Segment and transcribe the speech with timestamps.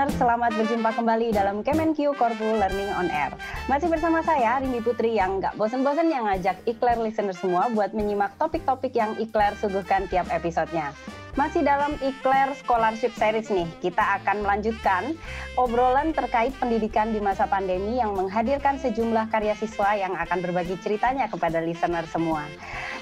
[0.00, 3.36] listener, selamat berjumpa kembali dalam Kemenq Korpu Learning on Air.
[3.68, 8.32] Masih bersama saya, Rindy Putri, yang nggak bosen-bosen yang ngajak Ikler listener semua buat menyimak
[8.40, 10.96] topik-topik yang Ikler suguhkan tiap episodenya.
[11.38, 15.14] Masih dalam Ikler Scholarship Series nih, kita akan melanjutkan
[15.54, 21.30] obrolan terkait pendidikan di masa pandemi yang menghadirkan sejumlah karya siswa yang akan berbagi ceritanya
[21.30, 22.42] kepada listener semua.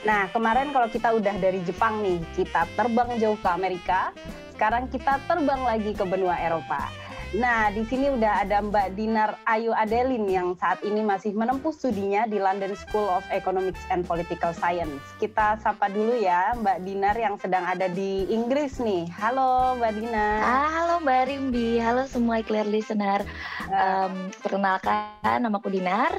[0.04, 4.12] Nah, kemarin kalau kita udah dari Jepang nih, kita terbang jauh ke Amerika,
[4.52, 7.07] sekarang kita terbang lagi ke benua Eropa.
[7.36, 12.24] Nah, di sini udah ada Mbak Dinar Ayu Adelin yang saat ini masih menempuh studinya
[12.24, 15.04] di London School of Economics and Political Science.
[15.20, 19.12] Kita sapa dulu ya Mbak Dinar yang sedang ada di Inggris nih.
[19.12, 20.40] Halo Mbak Dinar.
[20.40, 23.20] Ah, halo Mbak Rimbi, halo semua clear listener.
[23.68, 26.16] Um, perkenalkan, namaku Dinar.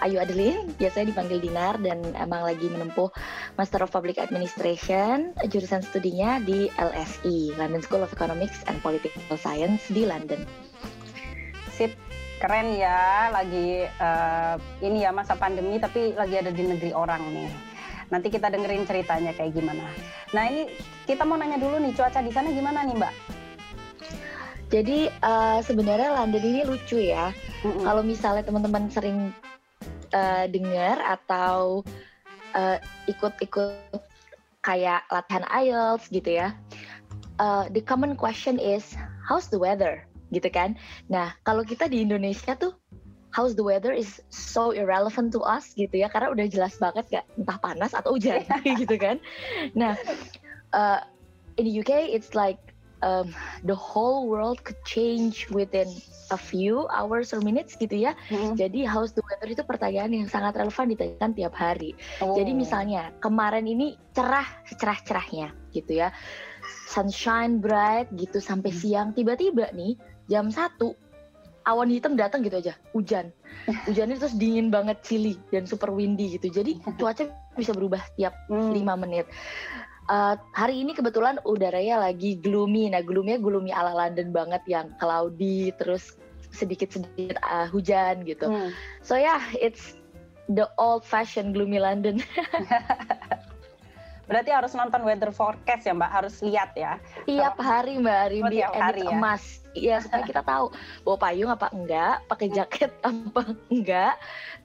[0.00, 3.12] Ayu Adeline, biasanya dipanggil Dinar dan emang lagi menempuh
[3.60, 9.84] Master of Public Administration, jurusan studinya di LSE, London School of Economics and Political Science
[9.92, 10.40] di London.
[11.80, 11.96] Sip,
[12.44, 17.48] keren ya, lagi uh, ini ya masa pandemi tapi lagi ada di negeri orang nih.
[18.12, 19.88] Nanti kita dengerin ceritanya kayak gimana.
[20.36, 20.68] Nah ini
[21.08, 23.14] kita mau nanya dulu nih cuaca di sana gimana nih Mbak?
[24.68, 27.32] Jadi uh, sebenarnya London ini lucu ya.
[27.64, 27.84] Mm -mm.
[27.88, 29.32] Kalau misalnya teman-teman sering
[30.12, 31.80] uh, dengar atau
[33.08, 34.04] ikut-ikut uh,
[34.60, 36.52] kayak latihan IELTS gitu ya.
[37.40, 38.92] Uh, the common question is
[39.24, 40.78] how's the weather gitu kan.
[41.10, 42.74] Nah, kalau kita di Indonesia tuh
[43.30, 47.26] how's the weather is so irrelevant to us gitu ya karena udah jelas banget gak
[47.38, 48.42] entah panas atau hujan
[48.82, 49.22] gitu kan.
[49.74, 49.94] Nah,
[50.74, 51.00] uh,
[51.58, 52.58] in the UK it's like
[53.02, 53.32] um,
[53.64, 55.88] the whole world could change within
[56.30, 58.12] a few hours or minutes gitu ya.
[58.30, 58.54] Mm-hmm.
[58.54, 61.98] Jadi how's the weather itu pertanyaan yang sangat relevan ditanyakan tiap hari.
[62.22, 62.38] Oh.
[62.38, 66.14] Jadi misalnya kemarin ini cerah secerah-cerahnya gitu ya.
[66.86, 68.84] Sunshine bright gitu sampai mm-hmm.
[68.86, 69.98] siang tiba-tiba nih
[70.30, 70.94] jam satu
[71.66, 73.34] awan hitam datang gitu aja hujan
[73.90, 77.26] hujannya terus dingin banget chilly dan super windy gitu jadi cuaca
[77.58, 78.70] bisa berubah tiap mm.
[78.72, 79.26] lima menit
[80.10, 82.90] uh, hari ini kebetulan udaranya lagi gloomy.
[82.90, 86.18] Nah, gloomy gloomy ala London banget yang cloudy terus
[86.50, 88.50] sedikit-sedikit uh, hujan gitu.
[88.50, 88.74] Hmm.
[89.06, 89.94] So yeah, it's
[90.50, 92.18] the old fashioned gloomy London.
[94.30, 96.98] Berarti harus nonton weather forecast ya Mbak, harus lihat ya.
[97.26, 99.14] Tiap hari Mbak Rimbi, oh, hari ya?
[99.14, 99.59] emas.
[99.70, 100.74] Iya, supaya kita tahu
[101.06, 102.56] bawa payung apa enggak, pakai hmm.
[102.58, 104.14] jaket apa enggak,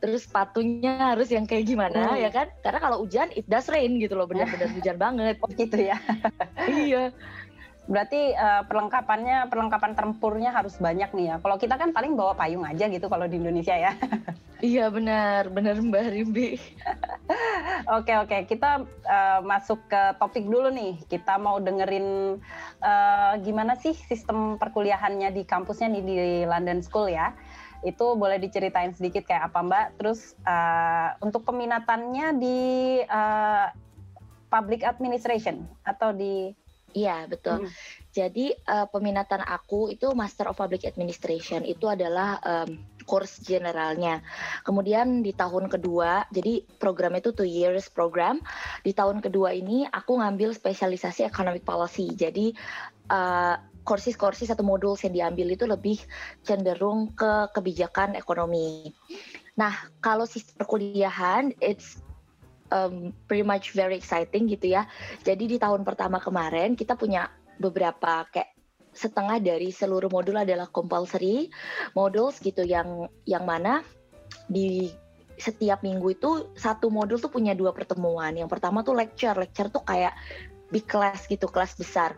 [0.01, 2.21] terus sepatunya harus yang kayak gimana hmm.
[2.25, 2.47] ya kan?
[2.65, 5.37] Karena kalau hujan it does rain gitu loh, benar-benar hujan banget.
[5.45, 5.97] Oh gitu ya.
[6.69, 7.13] iya.
[7.85, 11.35] Berarti uh, perlengkapannya, perlengkapan tempurnya harus banyak nih ya.
[11.37, 13.93] Kalau kita kan paling bawa payung aja gitu kalau di Indonesia ya.
[14.65, 16.57] iya benar, benar Mbak Rimbi.
[17.97, 20.97] oke oke, kita uh, masuk ke topik dulu nih.
[21.05, 22.41] Kita mau dengerin
[22.81, 26.17] uh, gimana sih sistem perkuliahannya di kampusnya nih di
[26.49, 27.37] London School ya.
[27.85, 29.85] Itu boleh diceritain sedikit kayak apa Mbak.
[30.01, 32.59] Terus uh, untuk peminatannya di
[33.05, 33.69] uh,
[34.49, 36.64] public administration atau di
[36.95, 37.67] Iya betul.
[37.67, 37.71] Hmm.
[38.15, 44.23] Jadi uh, peminatan aku itu Master of Public Administration itu adalah um, course generalnya.
[44.63, 48.39] Kemudian di tahun kedua, jadi program itu two years program.
[48.87, 52.15] Di tahun kedua ini aku ngambil spesialisasi economic policy.
[52.15, 52.55] Jadi
[53.11, 55.99] uh, courses-courses atau modul yang diambil itu lebih
[56.47, 58.95] cenderung ke kebijakan ekonomi.
[59.55, 62.04] Nah, kalau sistem perkuliahan, it's
[62.75, 64.83] um, pretty much very exciting gitu ya.
[65.23, 68.51] Jadi di tahun pertama kemarin kita punya beberapa kayak
[68.95, 71.51] setengah dari seluruh modul adalah compulsory
[71.95, 73.83] modules gitu yang yang mana
[74.47, 74.87] di
[75.35, 78.31] setiap minggu itu satu modul tuh punya dua pertemuan.
[78.35, 79.35] Yang pertama tuh lecture.
[79.35, 80.15] Lecture tuh kayak
[80.71, 82.15] big class gitu, kelas besar.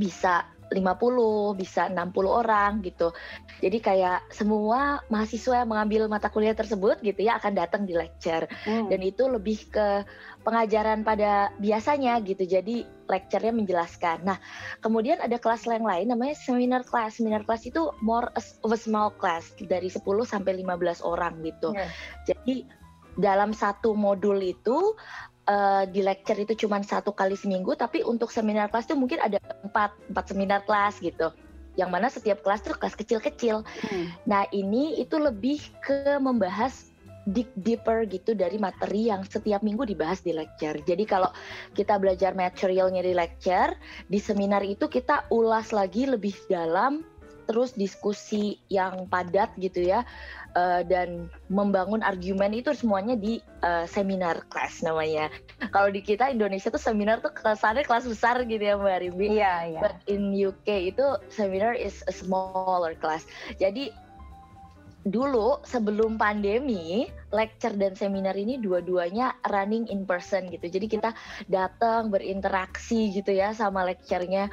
[0.00, 3.12] Bisa 50, bisa 60 orang gitu.
[3.60, 8.48] Jadi kayak semua mahasiswa yang mengambil mata kuliah tersebut gitu ya akan datang di lecture.
[8.64, 8.88] Hmm.
[8.88, 10.02] Dan itu lebih ke
[10.42, 12.42] pengajaran pada biasanya gitu.
[12.48, 14.24] Jadi lecture-nya menjelaskan.
[14.24, 14.40] Nah,
[14.80, 17.20] kemudian ada kelas yang lain namanya seminar class.
[17.20, 21.76] Seminar class itu more of a small class dari 10 sampai 15 orang gitu.
[21.76, 21.90] Yeah.
[22.32, 22.56] Jadi
[23.20, 24.96] dalam satu modul itu
[25.48, 29.38] uh, di lecture itu cuma satu kali seminggu, tapi untuk seminar kelas itu mungkin ada
[29.64, 31.32] empat empat seminar kelas gitu.
[31.74, 33.64] Yang mana setiap kelas tuh kelas kecil-kecil.
[33.64, 34.06] Hmm.
[34.28, 36.92] Nah ini itu lebih ke membahas
[37.22, 40.74] dig deeper gitu dari materi yang setiap minggu dibahas di lecture.
[40.82, 41.30] Jadi kalau
[41.70, 43.78] kita belajar materialnya di lecture,
[44.10, 47.06] di seminar itu kita ulas lagi lebih dalam
[47.46, 50.06] terus diskusi yang padat gitu ya
[50.54, 55.28] uh, dan membangun argumen itu semuanya di uh, seminar kelas namanya.
[55.72, 59.26] Kalau di kita Indonesia tuh seminar tuh kesannya kelas besar gitu ya Mbak Rimbi.
[59.36, 59.80] Iya, iya.
[59.80, 63.24] But in UK itu seminar is a smaller class.
[63.60, 63.92] Jadi
[65.02, 71.10] dulu sebelum pandemi lecture dan seminar ini dua-duanya running in person gitu jadi kita
[71.50, 74.46] datang berinteraksi gitu ya sama lecturenya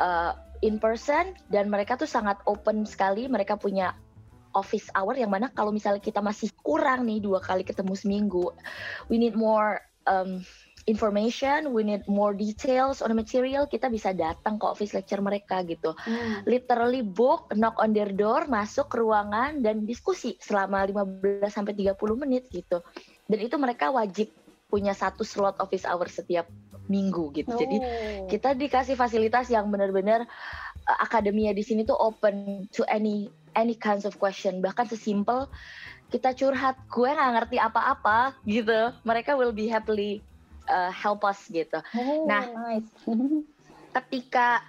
[0.00, 0.32] uh,
[0.64, 3.92] in person dan mereka tuh sangat open sekali mereka punya
[4.56, 8.52] office hour yang mana kalau misalnya kita masih kurang nih dua kali ketemu seminggu
[9.08, 10.42] we need more um,
[10.88, 15.60] information, we need more details on the material, kita bisa datang ke office lecture mereka
[15.66, 15.92] gitu.
[15.92, 16.42] Hmm.
[16.48, 21.94] Literally book, knock on their door, masuk ke ruangan dan diskusi selama 15 sampai 30
[22.16, 22.80] menit gitu.
[23.28, 24.32] Dan itu mereka wajib
[24.70, 26.46] punya satu slot office hour setiap
[26.90, 27.54] minggu gitu.
[27.54, 27.58] Oh.
[27.58, 27.76] Jadi
[28.26, 30.26] kita dikasih fasilitas yang benar-benar
[30.86, 34.62] uh, akademia di sini tuh open to any any kinds of question.
[34.62, 35.50] Bahkan sesimpel
[36.10, 38.90] kita curhat, gue nggak ngerti apa-apa gitu.
[39.06, 40.20] Mereka will be happily
[40.66, 41.78] uh, help us gitu.
[41.94, 42.90] Oh, nah, nice.
[44.00, 44.62] ketika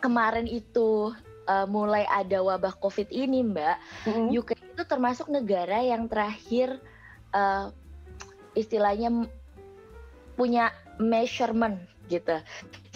[0.00, 1.12] kemarin itu
[1.48, 3.76] uh, mulai ada wabah COVID ini, Mbak,
[4.08, 4.26] mm-hmm.
[4.36, 6.76] UK itu termasuk negara yang terakhir
[7.32, 7.72] uh,
[8.52, 9.28] istilahnya
[10.36, 11.80] punya measurement
[12.12, 12.40] gitu.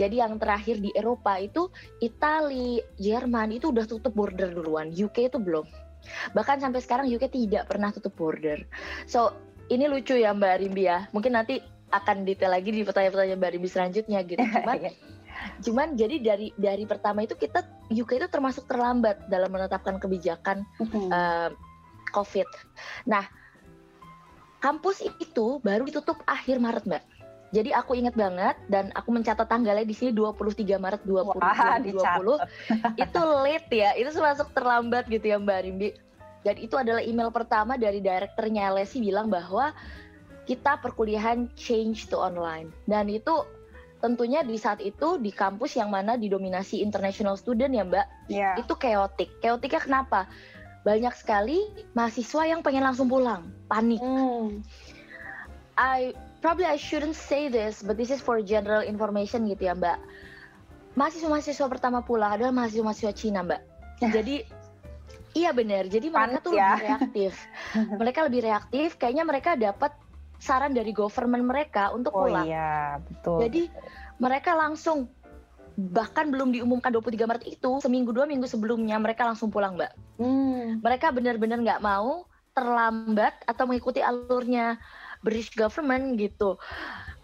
[0.01, 1.69] Jadi yang terakhir di Eropa itu
[2.01, 5.69] Italia, Jerman itu udah tutup border duluan, UK itu belum.
[6.33, 8.65] Bahkan sampai sekarang UK tidak pernah tutup border.
[9.05, 9.37] So
[9.69, 11.05] ini lucu ya Mbak Rimbi ya.
[11.13, 11.61] Mungkin nanti
[11.93, 14.41] akan detail lagi di pertanyaan-pertanyaan Mbak Ribi selanjutnya gitu.
[14.57, 14.93] Cuman iya.
[15.65, 20.69] cuman jadi dari dari pertama itu kita UK itu termasuk terlambat dalam menetapkan kebijakan
[21.09, 21.49] uh,
[22.13, 22.49] COVID.
[23.09, 23.25] Nah,
[24.61, 27.05] kampus itu baru ditutup akhir Maret, Mbak.
[27.51, 31.43] Jadi aku ingat banget dan aku mencatat tanggalnya di sini 23 Maret 2020.
[31.43, 33.03] Wah, 20.
[33.03, 35.91] itu late ya, itu termasuk terlambat gitu ya Mbak Rimbi.
[36.41, 39.75] Dan itu adalah email pertama dari direkturnya LSI bilang bahwa
[40.51, 43.47] kita perkuliahan change to online dan itu
[44.03, 48.59] tentunya di saat itu di kampus yang mana didominasi international student ya mbak yeah.
[48.59, 50.27] itu chaotic chaoticnya kenapa
[50.83, 51.63] banyak sekali
[51.95, 54.65] mahasiswa yang pengen langsung pulang panik mm.
[55.79, 60.01] I probably I shouldn't say this but this is for general information gitu ya mbak
[60.99, 63.61] mahasiswa-mahasiswa pertama pulang adalah mahasiswa-mahasiswa Cina mbak
[64.17, 64.45] jadi
[65.31, 65.87] Iya benar.
[65.87, 66.75] Jadi mereka tuh ya.
[66.75, 67.33] lebih reaktif.
[68.03, 68.89] mereka lebih reaktif.
[68.99, 69.93] Kayaknya mereka dapat
[70.41, 72.49] saran dari government mereka untuk oh, pulang.
[72.49, 73.45] iya, betul.
[73.47, 73.63] Jadi
[74.19, 75.07] mereka langsung
[75.79, 79.93] bahkan belum diumumkan 23 Maret itu, seminggu dua minggu sebelumnya mereka langsung pulang, Mbak.
[80.19, 80.83] Hmm.
[80.83, 84.77] Mereka benar-benar nggak mau terlambat atau mengikuti alurnya
[85.21, 86.57] British government gitu.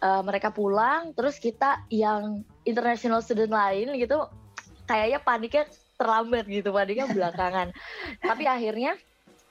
[0.00, 4.28] Uh, mereka pulang, terus kita yang international student lain gitu,
[4.84, 5.64] kayaknya paniknya
[5.96, 7.72] terlambat gitu, paniknya belakangan.
[8.20, 9.00] Tapi akhirnya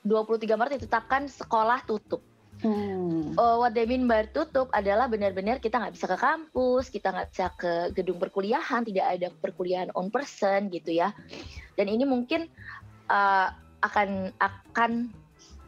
[0.05, 2.21] 23 Maret ditetapkan sekolah tutup
[2.63, 3.35] Hmm.
[3.35, 7.29] Uh, what they mean by tutup adalah benar-benar kita nggak bisa ke kampus, kita nggak
[7.35, 11.11] bisa ke gedung perkuliahan, tidak ada perkuliahan on person gitu ya.
[11.75, 12.47] Dan ini mungkin
[13.11, 13.51] uh,
[13.83, 15.11] akan akan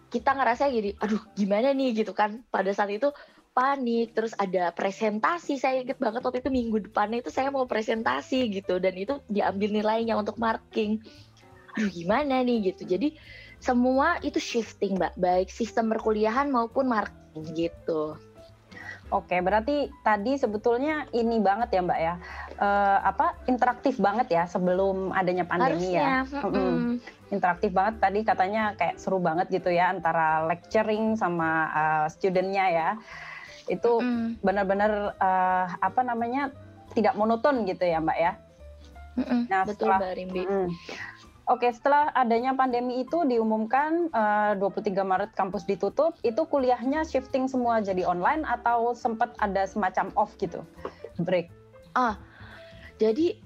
[0.08, 2.44] kita ngerasa jadi, aduh gimana nih gitu kan.
[2.48, 3.12] Pada saat itu
[3.52, 5.58] panik, terus ada presentasi.
[5.58, 9.74] Saya inget banget waktu itu minggu depannya itu saya mau presentasi gitu, dan itu diambil
[9.74, 11.02] nilainya untuk marking.
[11.76, 12.86] Aduh gimana nih gitu.
[12.86, 13.18] Jadi
[13.58, 18.14] semua itu shifting mbak baik sistem perkuliahan maupun marketing gitu
[19.08, 22.14] Oke, berarti tadi sebetulnya ini banget ya Mbak ya,
[22.60, 26.28] uh, apa interaktif banget ya sebelum adanya pandemi ya.
[26.28, 26.44] Harusnya.
[26.44, 26.44] ya.
[26.44, 26.94] Mm -hmm.
[27.32, 32.90] Interaktif banget tadi katanya kayak seru banget gitu ya antara lecturing sama uh, studentnya ya.
[33.72, 36.52] Itu mm benar-benar uh, apa namanya
[36.92, 38.32] tidak monoton gitu ya Mbak ya.
[39.16, 39.42] Mm -hmm.
[39.48, 40.44] Nah, betul setelah, Mbak Rimbi.
[40.44, 40.68] Mm,
[41.48, 47.48] Oke, setelah adanya pandemi itu diumumkan uh, eh, 23 Maret kampus ditutup, itu kuliahnya shifting
[47.48, 50.60] semua jadi online atau sempat ada semacam off gitu,
[51.24, 51.48] break?
[51.96, 52.20] Ah,
[53.00, 53.40] jadi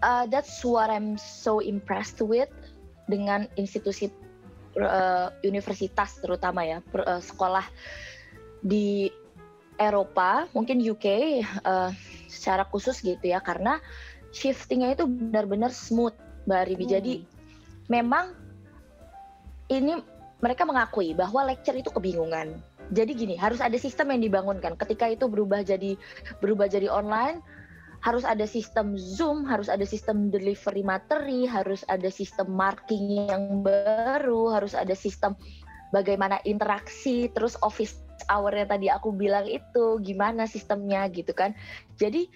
[0.00, 2.48] uh, that's what I'm so impressed with
[3.04, 4.08] dengan institusi
[4.80, 7.68] uh, universitas terutama ya, per, uh, sekolah
[8.64, 9.12] di
[9.76, 11.06] Eropa, mungkin UK
[11.68, 11.92] uh,
[12.32, 13.76] secara khusus gitu ya, karena
[14.32, 16.16] shiftingnya itu benar-benar smooth
[16.46, 16.84] Mbak Ribi.
[16.86, 16.92] Hmm.
[16.98, 17.14] Jadi
[17.90, 18.34] memang
[19.70, 19.98] ini
[20.38, 22.60] mereka mengakui bahwa lecture itu kebingungan.
[22.94, 24.78] Jadi gini, harus ada sistem yang dibangunkan.
[24.78, 25.98] Ketika itu berubah jadi
[26.38, 27.42] berubah jadi online,
[28.06, 34.54] harus ada sistem Zoom, harus ada sistem delivery materi, harus ada sistem marking yang baru,
[34.54, 35.34] harus ada sistem
[35.90, 37.98] bagaimana interaksi, terus office
[38.30, 41.58] hour-nya tadi aku bilang itu gimana sistemnya gitu kan.
[41.98, 42.30] Jadi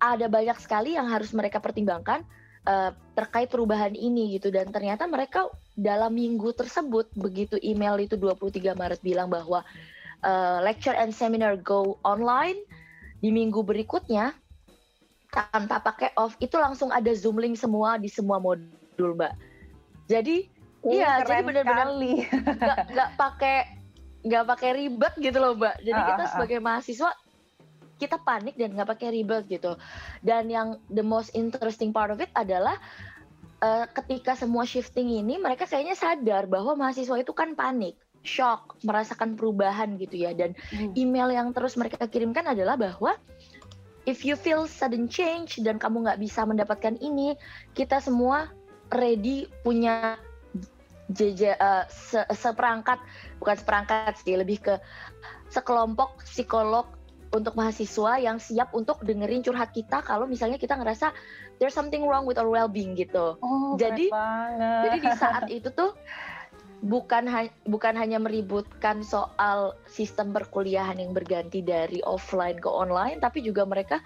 [0.00, 2.22] ada banyak sekali yang harus mereka pertimbangkan
[2.68, 4.52] uh, terkait perubahan ini gitu.
[4.52, 9.64] Dan ternyata mereka dalam minggu tersebut begitu email itu 23 Maret bilang bahwa
[10.22, 12.60] uh, lecture and seminar go online
[13.18, 14.36] di minggu berikutnya
[15.28, 19.34] tanpa pakai off itu langsung ada zoom link semua di semua modul mbak.
[20.08, 20.48] Jadi
[20.86, 21.88] uh, iya jadi benar-benar
[22.88, 23.56] nggak pakai
[24.24, 25.76] nggak pakai ribet gitu loh mbak.
[25.84, 27.10] Jadi kita sebagai mahasiswa
[27.98, 29.74] kita panik dan nggak pakai ribet gitu
[30.22, 32.78] dan yang the most interesting part of it adalah
[33.60, 39.34] uh, ketika semua shifting ini mereka kayaknya sadar bahwa mahasiswa itu kan panik shock merasakan
[39.34, 40.94] perubahan gitu ya dan hmm.
[40.98, 43.14] email yang terus mereka kirimkan adalah bahwa
[44.08, 47.36] if you feel sudden change dan kamu nggak bisa mendapatkan ini,
[47.76, 48.48] kita semua
[48.88, 50.16] ready punya
[51.12, 52.96] jeje, uh, se seperangkat
[53.36, 54.74] bukan seperangkat sih lebih ke
[55.52, 56.88] sekelompok psikolog
[57.28, 61.12] untuk mahasiswa yang siap untuk dengerin curhat kita kalau misalnya kita ngerasa
[61.60, 63.36] there's something wrong with our well-being gitu.
[63.40, 64.08] Oh, jadi
[64.88, 65.92] jadi di saat itu tuh
[66.78, 73.42] bukan ha bukan hanya meributkan soal sistem perkuliahan yang berganti dari offline ke online tapi
[73.42, 73.98] juga mereka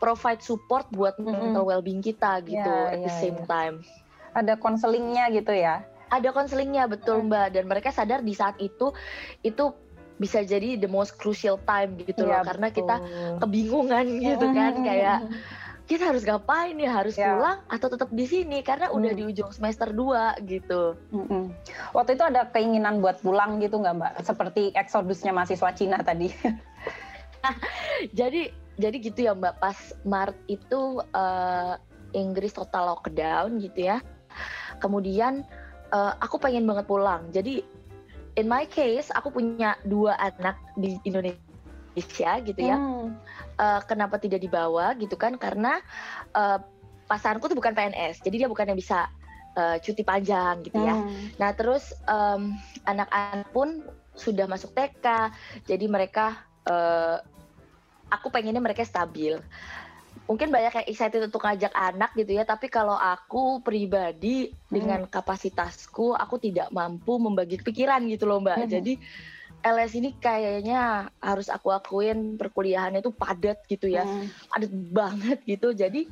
[0.00, 1.38] provide support buat mm -hmm.
[1.52, 3.48] mental well-being kita gitu yeah, at yeah, the same yeah.
[3.50, 3.76] time.
[4.32, 5.84] Ada konselingnya gitu ya.
[6.08, 8.96] Ada konselingnya betul Mbak dan mereka sadar di saat itu
[9.44, 9.74] itu
[10.18, 12.96] bisa jadi the most crucial time gitu yeah, loh karena kita
[13.38, 15.18] kebingungan gitu kan kayak
[15.88, 17.32] kita harus ngapain ya harus ya.
[17.32, 20.92] pulang atau tetap di sini karena udah di ujung semester 2 gitu.
[21.08, 21.48] Hmm.
[21.96, 24.12] Waktu itu ada keinginan buat pulang gitu nggak mbak?
[24.20, 26.28] Seperti eksodusnya mahasiswa Cina tadi.
[28.20, 31.80] jadi jadi gitu ya mbak pas Maret itu uh,
[32.12, 34.04] Inggris total lockdown gitu ya.
[34.84, 35.40] Kemudian
[35.88, 37.32] uh, aku pengen banget pulang.
[37.32, 37.64] Jadi
[38.38, 42.78] in my case aku punya dua anak di Indonesia gitu ya.
[42.78, 43.18] Hmm.
[43.58, 45.34] Uh, kenapa tidak dibawa gitu kan?
[45.34, 45.82] Karena
[46.38, 46.62] uh,
[47.10, 49.10] pasanganku tuh bukan PNS, jadi dia bukan yang bisa
[49.58, 50.94] uh, cuti panjang gitu ya.
[50.94, 51.34] Hmm.
[51.42, 52.54] Nah terus um,
[52.86, 53.82] anak-anak pun
[54.14, 55.34] sudah masuk TK,
[55.66, 56.38] jadi mereka
[56.70, 57.18] uh,
[58.14, 59.34] aku pengennya mereka stabil.
[60.28, 64.68] Mungkin banyak yang excited untuk ngajak anak gitu ya, tapi kalau aku pribadi hmm.
[64.68, 68.68] dengan kapasitasku, aku tidak mampu membagi pikiran gitu loh mbak.
[68.68, 68.70] Hmm.
[68.70, 69.00] Jadi
[69.64, 74.52] LS ini kayaknya harus aku akuin perkuliahan itu padat gitu ya, hmm.
[74.52, 75.72] padat banget gitu.
[75.72, 76.06] Jadi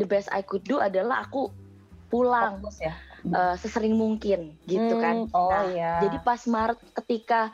[0.00, 1.52] the best I could do adalah aku
[2.08, 2.96] pulang Fokus ya?
[3.30, 5.02] uh, sesering mungkin gitu hmm.
[5.02, 5.16] kan.
[5.36, 5.92] Oh nah, iya.
[6.08, 7.52] Jadi pas Maret ketika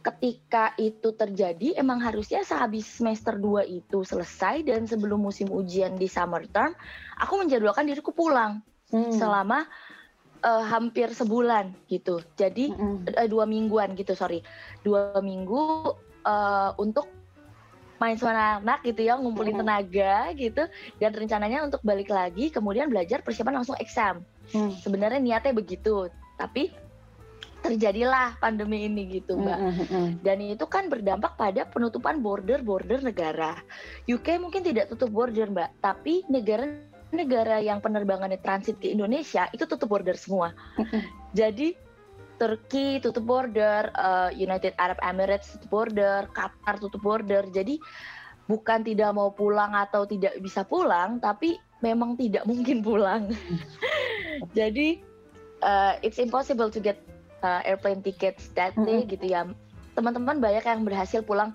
[0.00, 6.08] ketika itu terjadi emang harusnya sehabis semester 2 itu selesai dan sebelum musim ujian di
[6.08, 6.72] summer term
[7.20, 9.12] aku menjadwalkan diriku pulang hmm.
[9.12, 9.68] selama
[10.44, 12.20] uh, hampir sebulan gitu.
[12.36, 13.16] Jadi mm-hmm.
[13.16, 14.40] uh, dua mingguan gitu, sorry,
[14.84, 17.08] dua minggu uh, untuk
[18.00, 19.68] main sama anak gitu ya, ngumpulin mm-hmm.
[19.68, 20.62] tenaga gitu,
[20.96, 24.24] dan rencananya untuk balik lagi, kemudian belajar persiapan langsung exam.
[24.56, 24.72] Mm.
[24.80, 26.08] Sebenarnya niatnya begitu,
[26.40, 26.72] tapi
[27.60, 30.06] terjadilah pandemi ini gitu mbak mm-hmm.
[30.24, 33.60] dan itu kan berdampak pada penutupan border border negara
[34.08, 36.66] UK mungkin tidak tutup border mbak tapi negara
[37.10, 40.54] negara yang penerbangannya transit ke Indonesia itu tutup border semua.
[41.34, 41.74] Jadi
[42.40, 47.44] Turki tutup border, uh, United Arab Emirates tutup border, Qatar tutup border.
[47.52, 47.76] Jadi
[48.48, 53.28] bukan tidak mau pulang atau tidak bisa pulang, tapi memang tidak mungkin pulang.
[54.58, 55.04] Jadi
[55.60, 57.04] uh, it's impossible to get
[57.42, 59.48] uh, airplane tickets that day gitu ya.
[59.96, 61.52] Teman-teman banyak yang berhasil pulang,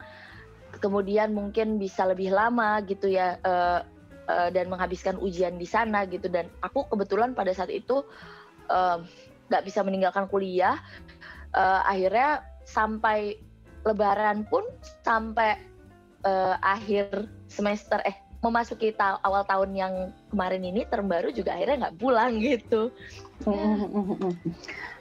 [0.84, 3.40] kemudian mungkin bisa lebih lama gitu ya.
[3.42, 3.82] Uh,
[4.30, 8.02] uh, dan menghabiskan ujian di sana gitu dan aku kebetulan pada saat itu
[9.50, 10.78] nggak uh, bisa meninggalkan kuliah
[11.54, 13.38] uh, akhirnya sampai
[13.86, 14.66] lebaran pun
[15.06, 15.62] sampai
[16.26, 19.94] uh, akhir semester eh memasuki ta awal tahun yang
[20.30, 22.94] kemarin ini term baru juga akhirnya nggak pulang gitu.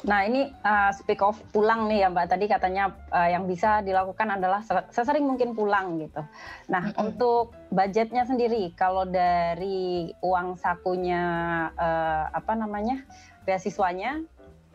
[0.04, 4.36] Nah ini uh, speak of pulang nih ya Mbak tadi katanya uh, yang bisa dilakukan
[4.36, 4.60] adalah
[4.92, 6.20] sesering mungkin pulang gitu.
[6.68, 7.04] Nah mm -hmm.
[7.08, 11.24] untuk budgetnya sendiri kalau dari uang sakunya
[11.72, 13.00] uh, apa namanya
[13.48, 14.20] beasiswanya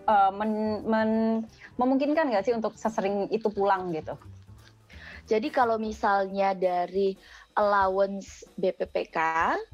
[0.10, 1.12] uh, men, men,
[1.78, 4.18] memungkinkan nggak sih untuk sesering itu pulang gitu?
[5.30, 7.14] Jadi kalau misalnya dari
[7.60, 9.20] allowance BPPK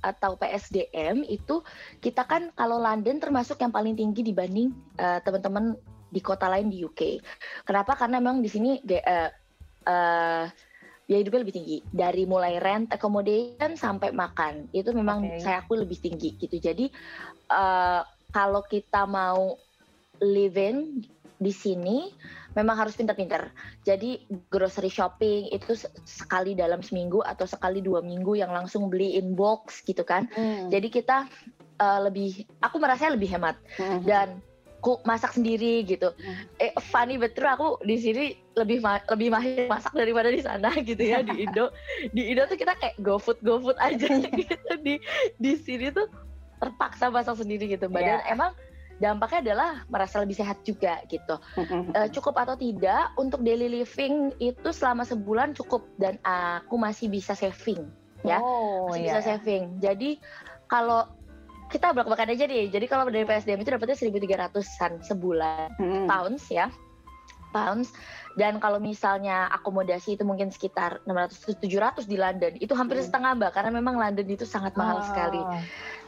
[0.02, 1.62] atau PSDM itu
[2.02, 5.78] kita kan kalau London termasuk yang paling tinggi dibanding uh, teman-teman
[6.10, 7.22] di kota lain di UK.
[7.62, 7.94] Kenapa?
[7.94, 9.30] Karena memang di sini uh,
[9.86, 10.46] uh,
[11.06, 15.42] biaya hidupnya lebih tinggi dari mulai rent accommodation sampai makan itu memang okay.
[15.46, 16.58] saya aku lebih tinggi gitu.
[16.58, 16.90] Jadi
[17.54, 18.02] uh,
[18.34, 19.54] kalau kita mau
[20.18, 22.10] living di sini
[22.56, 23.52] memang harus pintar-pintar.
[23.84, 25.76] Jadi grocery shopping itu
[26.08, 30.32] sekali dalam seminggu atau sekali dua minggu yang langsung beli in box gitu kan.
[30.34, 30.72] Hmm.
[30.72, 31.28] Jadi kita
[31.80, 34.02] uh, lebih aku merasa lebih hemat mm-hmm.
[34.08, 34.40] dan
[34.86, 36.14] aku masak sendiri gitu.
[36.14, 36.46] Hmm.
[36.62, 41.02] Eh funny betul aku di sini lebih ma lebih mahir masak daripada di sana gitu
[41.02, 41.74] ya di Indo.
[42.14, 44.06] di Indo tuh kita kayak go food go food aja
[44.40, 44.54] gitu.
[44.86, 45.02] Di
[45.42, 46.06] di sini tuh
[46.62, 47.90] terpaksa masak sendiri gitu.
[47.90, 48.30] Badan yeah.
[48.30, 48.54] emang
[49.00, 51.36] dampaknya adalah merasa lebih sehat juga gitu.
[51.60, 57.36] uh, cukup atau tidak untuk daily living itu selama sebulan cukup dan aku masih bisa
[57.36, 57.84] saving
[58.24, 58.40] ya.
[58.40, 59.20] Oh, masih yeah.
[59.20, 59.64] bisa saving.
[59.84, 60.20] Jadi
[60.72, 61.08] kalau
[61.70, 62.72] kita belak-belakan aja deh.
[62.72, 66.06] Jadi kalau dari PSDM itu dapatnya 1.300-an sebulan hmm.
[66.08, 66.72] pounds ya.
[67.52, 67.92] Pounds
[68.36, 73.08] dan kalau misalnya akomodasi itu mungkin sekitar 600 700 di London itu hampir hmm.
[73.08, 75.08] setengah mbak karena memang London itu sangat mahal oh.
[75.08, 75.40] sekali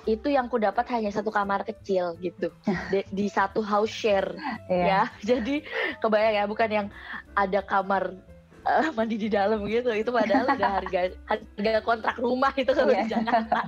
[0.07, 2.47] itu yang ku dapat hanya satu kamar kecil gitu.
[2.91, 4.31] Di, di satu house share.
[4.71, 5.11] Yeah.
[5.19, 5.55] ya jadi
[5.99, 6.87] kebayang ya bukan yang
[7.35, 8.15] ada kamar
[8.63, 9.91] uh, mandi di dalam gitu.
[9.91, 13.03] Itu padahal udah harga harga kontrak rumah itu kalau yeah.
[13.03, 13.59] di Jakarta.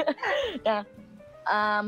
[0.66, 0.80] Nah
[1.44, 1.86] um,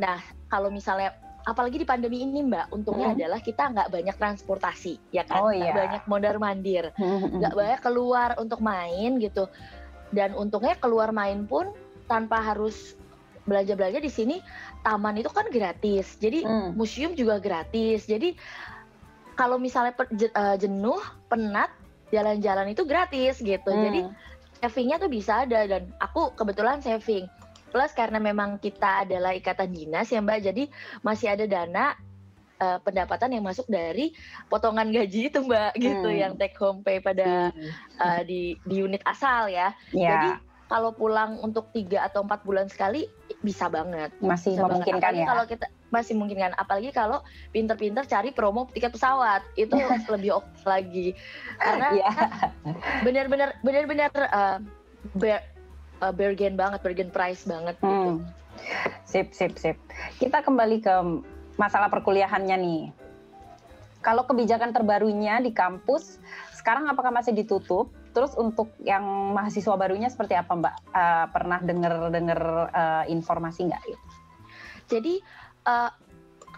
[0.00, 0.20] nah.
[0.52, 1.16] Kalau misalnya
[1.48, 3.16] apalagi di pandemi ini mbak untungnya hmm.
[3.16, 5.40] adalah kita nggak banyak transportasi ya kan?
[5.40, 5.72] Oh, iya.
[5.72, 6.92] banyak mondar mandir.
[7.00, 9.48] Nggak banyak keluar untuk main gitu.
[10.12, 11.72] Dan untungnya keluar main pun
[12.04, 13.00] tanpa harus
[13.42, 14.36] belanja belanja di sini
[14.86, 16.78] taman itu kan gratis jadi hmm.
[16.78, 18.34] museum juga gratis jadi
[19.34, 21.72] kalau misalnya eh, jenuh penat
[22.12, 23.82] jalan-jalan itu gratis gitu hmm.
[23.88, 24.00] jadi
[24.62, 27.26] savingnya tuh bisa ada dan aku kebetulan saving
[27.72, 30.68] Plus karena memang kita adalah ikatan dinas ya Mbak, jadi
[31.00, 31.96] masih ada dana
[32.60, 34.12] uh, pendapatan yang masuk dari
[34.52, 36.20] potongan gaji itu Mbak gitu hmm.
[36.20, 37.72] yang take home pay pada hmm.
[37.96, 39.72] uh, di di unit asal ya.
[39.96, 40.12] Yeah.
[40.12, 40.30] Jadi
[40.68, 43.08] kalau pulang untuk tiga atau empat bulan sekali
[43.42, 44.10] bisa banget.
[44.22, 45.26] Masih bisa memungkinkan ya.
[45.26, 47.20] Kalau kita masih memungkinkan, apalagi kalau
[47.52, 49.74] pinter-pinter cari promo tiket pesawat itu
[50.14, 51.12] lebih oke lagi
[51.60, 52.14] karena yeah.
[53.04, 54.58] benar-benar benar-benar uh,
[55.18, 57.86] uh, bargain banget, bargain price banget gitu.
[57.86, 58.00] hmm.
[58.00, 58.12] gitu.
[59.04, 59.76] Sip, sip, sip.
[60.16, 60.94] Kita kembali ke
[61.60, 62.82] masalah perkuliahannya nih.
[64.02, 66.18] Kalau kebijakan terbarunya di kampus,
[66.58, 67.90] sekarang apakah masih ditutup?
[68.12, 70.76] Terus untuk yang mahasiswa barunya seperti apa Mbak?
[70.92, 73.82] Uh, pernah dengar-dengar uh, informasi nggak?
[74.92, 75.18] Jadi
[75.64, 75.90] uh,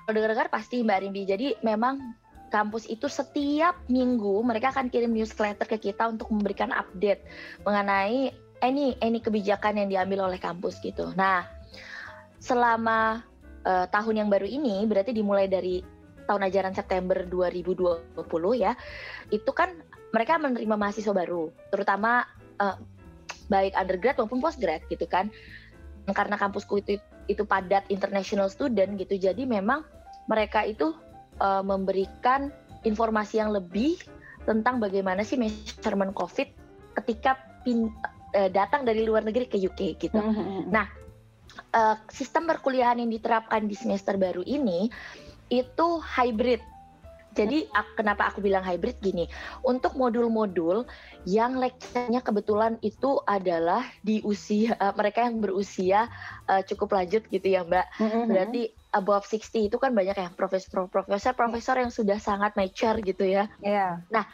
[0.05, 1.23] kalau dengar-dengar pasti Mbak Rimbi.
[1.25, 2.15] Jadi memang
[2.53, 7.27] kampus itu setiap minggu mereka akan kirim newsletter ke kita untuk memberikan update
[7.67, 8.31] mengenai
[8.63, 11.11] ini ini kebijakan yang diambil oleh kampus gitu.
[11.19, 11.45] Nah,
[12.39, 13.25] selama
[13.65, 15.83] uh, tahun yang baru ini berarti dimulai dari
[16.25, 18.17] tahun ajaran September 2020
[18.57, 18.73] ya.
[19.29, 19.77] Itu kan
[20.15, 22.23] mereka menerima mahasiswa baru, terutama
[22.63, 22.79] uh,
[23.51, 25.27] baik undergrad maupun postgrad gitu kan.
[26.07, 29.19] Karena kampusku itu itu padat international student gitu.
[29.19, 29.83] Jadi memang
[30.31, 30.95] mereka itu
[31.43, 32.55] uh, memberikan
[32.87, 33.99] informasi yang lebih
[34.45, 36.49] tentang bagaimana sih measurement COVID
[37.03, 37.91] ketika pin,
[38.37, 40.21] uh, datang dari luar negeri ke UK gitu.
[40.21, 40.61] Mm -hmm.
[40.69, 40.87] Nah,
[41.75, 44.93] uh, sistem perkuliahan yang diterapkan di semester baru ini
[45.49, 46.61] itu hybrid.
[47.35, 47.67] Jadi
[47.99, 49.27] kenapa aku bilang hybrid gini?
[49.67, 50.87] Untuk modul-modul
[51.27, 56.07] yang lecture-nya kebetulan itu adalah di usia uh, mereka yang berusia
[56.47, 57.87] uh, cukup lanjut gitu ya, Mbak.
[57.99, 58.25] Mm-hmm.
[58.31, 58.63] Berarti
[58.95, 60.87] above 60 itu kan banyak ya profesor
[61.35, 63.51] profesor yang sudah sangat mature gitu ya.
[63.59, 64.07] Yeah.
[64.15, 64.25] Nah,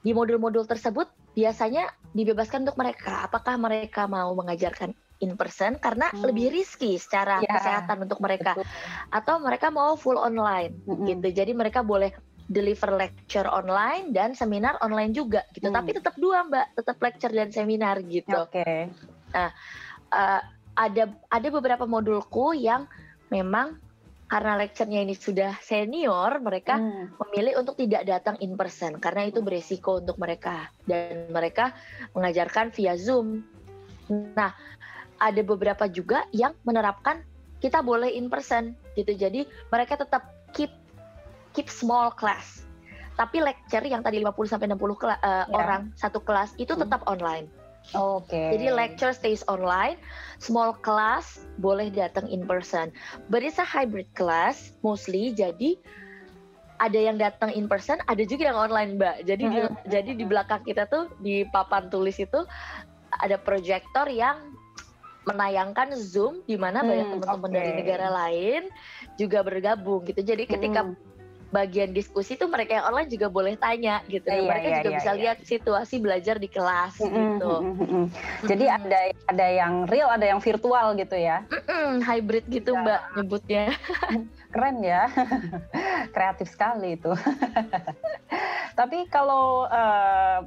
[0.00, 3.28] di modul-modul tersebut biasanya dibebaskan untuk mereka.
[3.28, 6.28] Apakah mereka mau mengajarkan in person karena hmm.
[6.28, 8.68] lebih risky secara ya, kesehatan untuk mereka, betul.
[9.12, 11.08] atau mereka mau full online hmm.
[11.08, 11.28] gitu.
[11.32, 12.12] Jadi mereka boleh
[12.46, 15.70] deliver lecture online dan seminar online juga gitu.
[15.70, 15.76] Hmm.
[15.82, 18.34] Tapi tetap dua mbak, tetap lecture dan seminar gitu.
[18.38, 18.62] Oke.
[18.62, 18.76] Okay.
[19.34, 19.50] Nah,
[20.14, 20.40] uh,
[20.76, 22.86] ada ada beberapa modulku yang
[23.32, 23.82] memang
[24.26, 27.18] karena lecturenya ini sudah senior, mereka hmm.
[27.26, 31.70] memilih untuk tidak datang in person karena itu beresiko untuk mereka dan mereka
[32.10, 33.46] mengajarkan via Zoom.
[34.10, 34.50] Nah,
[35.18, 37.22] ada beberapa juga yang menerapkan
[37.62, 39.14] kita boleh in person gitu.
[39.14, 40.70] Jadi mereka tetap keep
[41.56, 42.68] keep small class.
[43.16, 45.48] Tapi lecture yang tadi 50 sampai 60 uh, yeah.
[45.48, 46.84] orang satu kelas itu hmm.
[46.84, 47.48] tetap online.
[47.96, 48.28] Oke.
[48.28, 48.60] Okay.
[48.60, 49.96] Jadi lecture stays online,
[50.36, 52.92] small class boleh datang in person.
[53.32, 55.32] But it's a hybrid class mostly.
[55.32, 55.80] Jadi
[56.76, 59.16] ada yang datang in person, ada juga yang online, Mbak.
[59.24, 59.64] Jadi mm -hmm.
[59.64, 62.44] di, jadi di belakang kita tuh di papan tulis itu
[63.16, 64.52] ada proyektor yang
[65.26, 67.56] menayangkan Zoom di mana hmm, banyak teman-teman okay.
[67.58, 68.62] dari negara lain
[69.18, 70.22] juga bergabung gitu.
[70.22, 71.15] Jadi ketika hmm
[71.56, 74.28] bagian diskusi tuh mereka yang online juga boleh tanya gitu.
[74.28, 75.20] Iya, mereka iya, juga iya, bisa iya.
[75.24, 77.52] lihat situasi belajar di kelas mm -hmm, gitu.
[77.56, 78.04] Mm -hmm.
[78.44, 78.98] Jadi ada
[79.32, 81.40] ada yang real, ada yang virtual gitu ya.
[81.48, 82.80] Mm -hmm, hybrid gitu ya.
[82.84, 83.64] Mbak nyebutnya.
[84.52, 85.02] Keren ya.
[86.14, 87.12] Kreatif sekali itu.
[88.78, 90.44] Tapi kalau uh,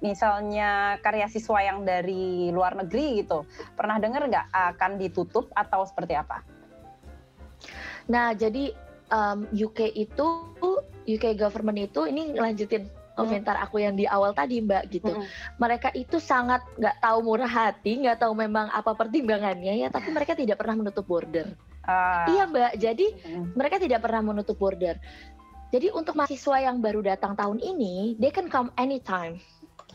[0.00, 3.44] misalnya karya siswa yang dari luar negeri gitu,
[3.76, 6.40] pernah dengar nggak akan ditutup atau seperti apa?
[8.06, 10.26] Nah, jadi um, UK itu
[11.06, 15.24] UK government itu ini lanjutin komentar aku yang di awal tadi mbak gitu hmm.
[15.56, 20.36] mereka itu sangat nggak tahu murah hati nggak tahu memang apa pertimbangannya ya tapi mereka
[20.36, 21.56] tidak pernah menutup border
[21.88, 22.28] uh.
[22.28, 23.56] iya mbak jadi hmm.
[23.56, 25.00] mereka tidak pernah menutup border
[25.72, 29.40] jadi untuk mahasiswa yang baru datang tahun ini they can come anytime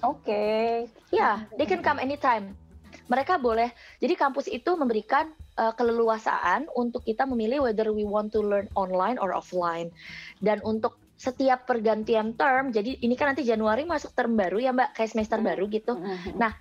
[0.01, 0.89] oke okay.
[1.13, 2.57] ya yeah, they can come anytime
[3.11, 5.27] mereka boleh jadi kampus itu memberikan
[5.59, 9.91] uh, keleluasaan untuk kita memilih whether we want to learn online or offline
[10.39, 14.97] dan untuk setiap pergantian term, jadi ini kan nanti Januari masuk term baru ya Mbak,
[14.97, 15.47] kayak semester hmm.
[15.53, 15.93] baru gitu.
[15.93, 16.57] Hmm, nah,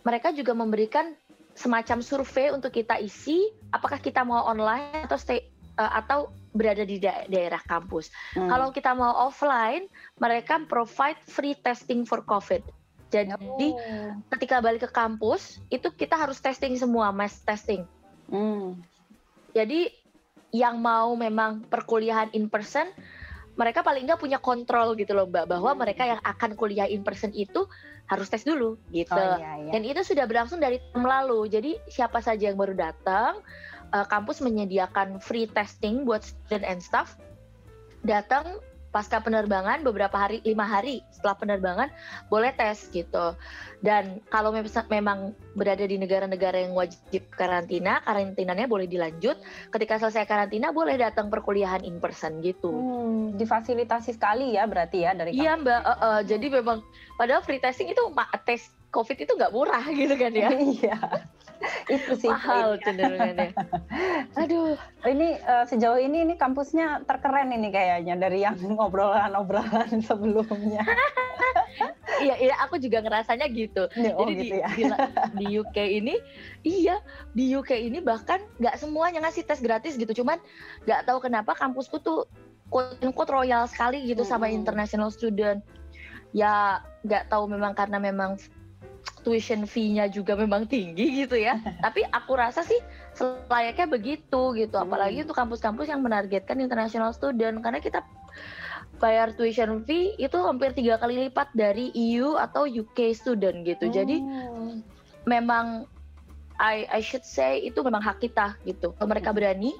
[0.00, 1.12] mereka juga memberikan
[1.52, 5.44] semacam survei untuk kita isi, apakah kita mau online atau stay
[5.76, 8.08] uh, atau berada di da daerah kampus.
[8.32, 8.48] Hmm.
[8.48, 9.84] Kalau kita mau offline,
[10.16, 12.64] mereka provide free testing for COVID.
[13.12, 14.16] Jadi oh.
[14.32, 17.84] ketika balik ke kampus itu kita harus testing semua, mass testing.
[18.32, 18.80] Hmm.
[19.52, 19.92] Jadi
[20.52, 22.88] yang mau memang perkuliahan in person
[23.52, 25.80] mereka paling nggak punya kontrol gitu loh mbak bahwa hmm.
[25.80, 27.68] mereka yang akan kuliah in person itu
[28.08, 29.72] harus tes dulu gitu oh, iya, iya.
[29.72, 33.40] dan itu sudah berlangsung dari tahun lalu jadi siapa saja yang baru datang
[33.92, 37.16] uh, kampus menyediakan free testing buat student and staff
[38.04, 38.60] datang
[38.92, 41.88] pasca penerbangan beberapa hari lima hari setelah penerbangan
[42.28, 43.34] boleh tes gitu.
[43.82, 44.54] Dan kalau
[44.92, 49.40] memang berada di negara-negara yang wajib karantina karantinanya boleh dilanjut.
[49.72, 52.70] Ketika selesai karantina boleh datang perkuliahan in person gitu.
[52.70, 56.84] Hmm, difasilitasi sekali ya berarti ya dari iya mbak uh, uh, jadi memang
[57.16, 58.02] padahal free testing itu
[58.44, 60.96] tes covid itu nggak murah gitu kan ya iya
[61.90, 63.54] itu sih mahal cenderungannya.
[64.40, 64.74] Aduh,
[65.06, 70.82] ini uh, sejauh ini ini kampusnya terkeren ini kayaknya dari yang obrolan-obrolan sebelumnya.
[72.22, 73.88] iya, iya, aku juga ngerasanya gitu.
[73.98, 74.68] Ya, oh, Jadi gitu di, ya.
[74.70, 74.84] di,
[75.38, 76.14] di UK ini,
[76.62, 76.96] iya
[77.34, 80.22] di UK ini bahkan nggak semuanya ngasih tes gratis gitu.
[80.22, 80.38] Cuman
[80.86, 82.28] nggak tahu kenapa kampusku tuh
[82.72, 84.30] quote royal sekali gitu hmm.
[84.30, 85.60] sama international student.
[86.32, 88.40] Ya nggak tahu memang karena memang
[89.22, 91.58] tuition fee-nya juga memang tinggi gitu ya.
[91.84, 92.78] Tapi aku rasa sih
[93.14, 94.76] selayaknya begitu gitu.
[94.78, 95.24] Apalagi hmm.
[95.30, 98.02] untuk kampus-kampus yang menargetkan international student karena kita
[98.98, 103.90] bayar tuition fee itu hampir tiga kali lipat dari EU atau UK student gitu.
[103.90, 103.94] Hmm.
[103.94, 104.16] Jadi
[105.26, 105.86] memang
[106.62, 108.94] I I should say itu memang hak kita gitu.
[108.94, 109.38] Kalau mereka hmm.
[109.38, 109.72] berani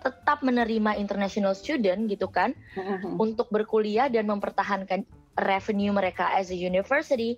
[0.00, 3.20] tetap menerima international student gitu kan hmm.
[3.20, 5.04] untuk berkuliah dan mempertahankan
[5.36, 7.36] revenue mereka as a university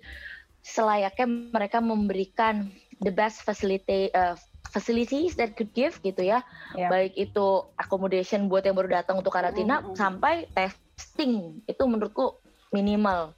[0.63, 2.71] selayaknya mereka memberikan
[3.03, 4.39] the best facility uh,
[4.71, 6.41] facilities that could give gitu ya.
[6.73, 6.89] Yeah.
[6.89, 9.95] baik itu accommodation buat yang baru datang untuk karantina mm -hmm.
[9.99, 11.61] sampai testing.
[11.69, 12.41] Itu menurutku
[12.73, 13.35] minimal.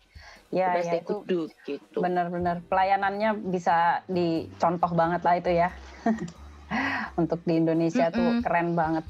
[0.53, 1.99] Ya, ya itu do, gitu.
[1.99, 2.63] benar-benar.
[2.71, 5.69] Pelayanannya bisa dicontoh banget lah itu ya.
[7.19, 8.17] Untuk di Indonesia mm -hmm.
[8.21, 9.05] tuh keren banget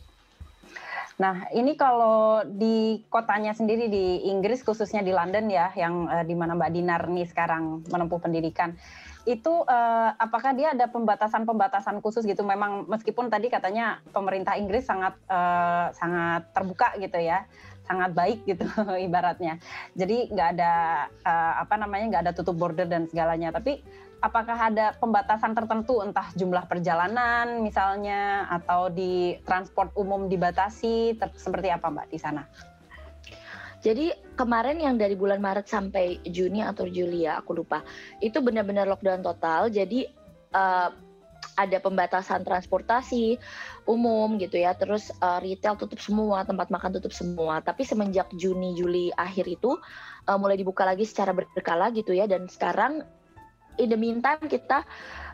[1.16, 6.36] Nah, ini kalau di kotanya sendiri di Inggris khususnya di London ya, yang uh, di
[6.36, 8.76] mana Mbak Dinar nih sekarang menempuh pendidikan,
[9.24, 12.44] itu uh, apakah dia ada pembatasan-pembatasan khusus gitu?
[12.44, 17.48] Memang meskipun tadi katanya pemerintah Inggris sangat uh, sangat terbuka gitu ya,
[17.86, 18.66] sangat baik gitu
[19.08, 19.62] ibaratnya.
[19.94, 20.74] Jadi nggak ada
[21.24, 23.82] uh, apa namanya nggak ada tutup border dan segalanya, tapi
[24.26, 31.88] apakah ada pembatasan tertentu entah jumlah perjalanan misalnya atau di transport umum dibatasi seperti apa
[31.94, 32.44] Mbak di sana?
[33.86, 37.86] Jadi kemarin yang dari bulan Maret sampai Juni atau Juli ya aku lupa
[38.18, 39.70] itu benar-benar lockdown total.
[39.70, 40.10] Jadi
[40.58, 40.90] uh,
[41.56, 43.40] ada pembatasan transportasi
[43.88, 47.64] umum gitu ya, terus uh, retail tutup semua, tempat makan tutup semua.
[47.64, 49.80] Tapi semenjak Juni Juli akhir itu
[50.28, 53.04] uh, mulai dibuka lagi secara berkala gitu ya, dan sekarang
[53.80, 54.84] in the meantime kita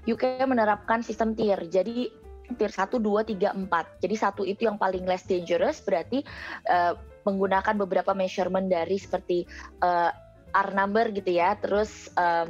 [0.05, 1.57] UK menerapkan sistem tier.
[1.69, 2.10] Jadi
[2.57, 4.03] tier 1, 2, 3, 4.
[4.03, 6.25] Jadi satu itu yang paling less dangerous berarti
[6.67, 9.45] uh, menggunakan beberapa measurement dari seperti
[9.86, 10.12] uh,
[10.51, 11.55] R number gitu ya.
[11.62, 12.49] Terus um,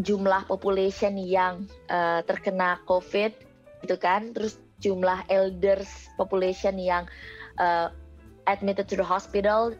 [0.00, 3.32] jumlah population yang uh, terkena COVID
[3.84, 4.32] gitu kan.
[4.36, 7.08] Terus jumlah elders population yang
[7.56, 7.88] uh,
[8.44, 9.72] admitted to the hospital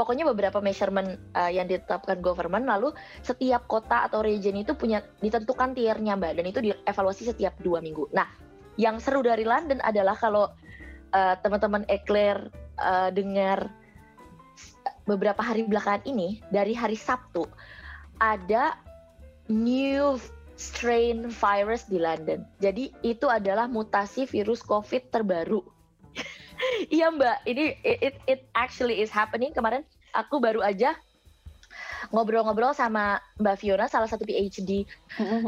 [0.00, 2.88] pokoknya beberapa measurement uh, yang ditetapkan government lalu
[3.20, 8.08] setiap kota atau region itu punya ditentukan tiernya mbak dan itu dievaluasi setiap dua minggu.
[8.16, 8.24] Nah
[8.80, 10.48] yang seru dari London adalah kalau
[11.12, 12.48] uh, teman-teman Eclair
[12.80, 13.68] uh, dengar
[15.04, 17.44] beberapa hari belakangan ini dari hari Sabtu
[18.16, 18.80] ada
[19.50, 20.16] new
[20.54, 22.46] strain virus di London.
[22.62, 25.60] Jadi itu adalah mutasi virus COVID terbaru.
[26.92, 27.48] Iya mbak.
[27.48, 29.48] Ini it, it actually is happening.
[29.56, 29.80] Kemarin
[30.12, 30.92] aku baru aja
[32.10, 34.86] ngobrol-ngobrol sama Mbak Fiona salah satu PhD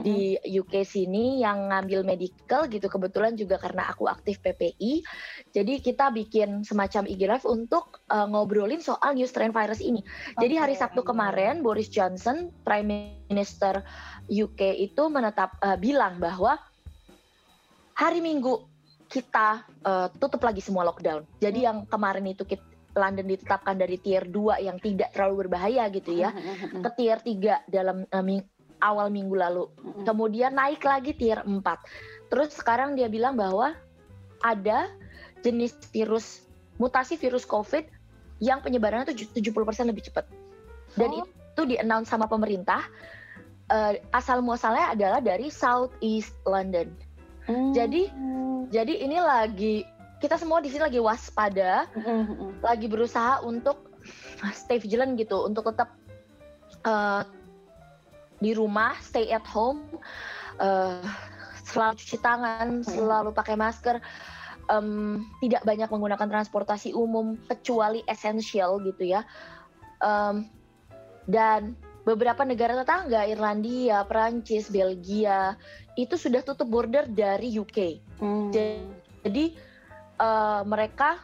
[0.07, 5.03] di UK sini yang ngambil medical gitu kebetulan juga karena aku aktif PPI
[5.51, 10.01] jadi kita bikin semacam IG live untuk uh, ngobrolin soal new strain virus ini
[10.39, 13.83] jadi hari Sabtu kemarin Boris Johnson Prime Minister
[14.31, 16.57] UK itu menetap uh, bilang bahwa
[17.99, 18.73] hari Minggu
[19.13, 21.29] kita uh, tutup lagi semua lockdown.
[21.37, 21.69] Jadi hmm.
[21.69, 26.31] yang kemarin itu kita, London ditetapkan dari tier 2 yang tidak terlalu berbahaya gitu ya
[26.31, 28.45] hmm, hmm, ke tier 3 dalam uh, ming
[28.83, 29.71] awal minggu lalu.
[30.03, 31.55] Kemudian naik lagi tier 4.
[32.29, 33.79] Terus sekarang dia bilang bahwa
[34.43, 34.91] ada
[35.47, 36.51] jenis virus
[36.83, 37.87] mutasi virus COVID
[38.43, 40.27] yang penyebarannya tuh 70% lebih cepat.
[40.99, 41.23] Dan oh.
[41.23, 42.83] itu di-announce sama pemerintah
[43.71, 46.91] uh, asal muasalnya adalah dari South East London.
[47.47, 47.71] Hmm.
[47.71, 48.11] Jadi
[48.71, 49.87] jadi ini lagi
[50.23, 52.63] kita semua di sini lagi waspada, hmm.
[52.63, 53.91] lagi berusaha untuk
[54.55, 55.99] stay vigilant gitu, untuk tetap
[56.87, 57.27] uh,
[58.39, 59.83] di rumah, stay at home,
[60.63, 61.03] uh,
[61.67, 62.87] selalu cuci tangan, hmm.
[62.87, 63.99] selalu pakai masker,
[64.71, 69.27] um, tidak banyak menggunakan transportasi umum kecuali esensial gitu ya.
[69.99, 70.47] Um,
[71.27, 71.75] dan
[72.07, 75.59] beberapa negara tetangga Irlandia, Prancis, Belgia
[75.99, 77.79] itu sudah tutup border dari UK.
[78.23, 78.55] Hmm.
[79.23, 79.72] Jadi
[80.23, 81.19] uh, mereka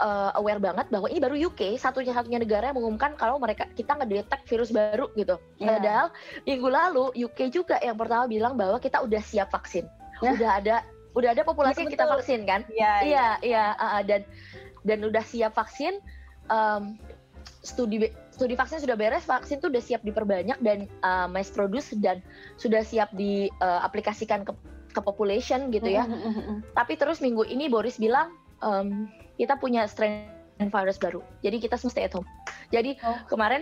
[0.00, 4.46] uh, aware banget bahwa ini baru UK satunya-satunya negara yang mengumumkan kalau mereka kita ngedetek
[4.46, 5.36] virus baru gitu.
[5.58, 5.76] Yeah.
[5.76, 6.06] Padahal
[6.46, 9.88] minggu lalu UK juga yang pertama bilang bahwa kita udah siap vaksin,
[10.22, 10.32] yeah.
[10.36, 10.76] udah ada
[11.16, 12.60] udah ada populasi yang kita vaksin kan?
[12.68, 14.22] Iya iya iya uh, dan
[14.84, 15.98] dan udah siap vaksin.
[16.46, 16.94] Um,
[17.66, 22.22] studi studi vaksin sudah beres, vaksin tuh udah siap diperbanyak dan uh, mass produce dan
[22.54, 24.52] sudah siap diaplikasikan uh, ke
[24.96, 26.08] ke population gitu ya.
[26.72, 28.32] Tapi terus minggu ini Boris bilang
[28.64, 29.04] um,
[29.36, 32.24] kita punya strain virus baru, jadi kita semua stay at home.
[32.72, 33.20] Jadi oh.
[33.28, 33.60] kemarin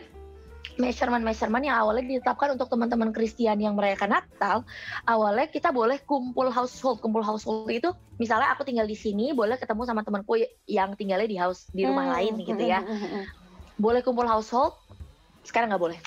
[0.78, 4.62] measurement-measurement yang awalnya ditetapkan untuk teman-teman Kristen yang merayakan Natal,
[5.06, 7.02] awalnya kita boleh kumpul household.
[7.02, 7.90] Kumpul household itu
[8.22, 10.38] misalnya aku tinggal di sini, boleh ketemu sama temanku
[10.70, 12.14] yang tinggalnya di house di rumah hmm.
[12.14, 12.78] lain gitu ya
[13.78, 14.78] boleh kumpul household,
[15.42, 16.00] sekarang nggak boleh.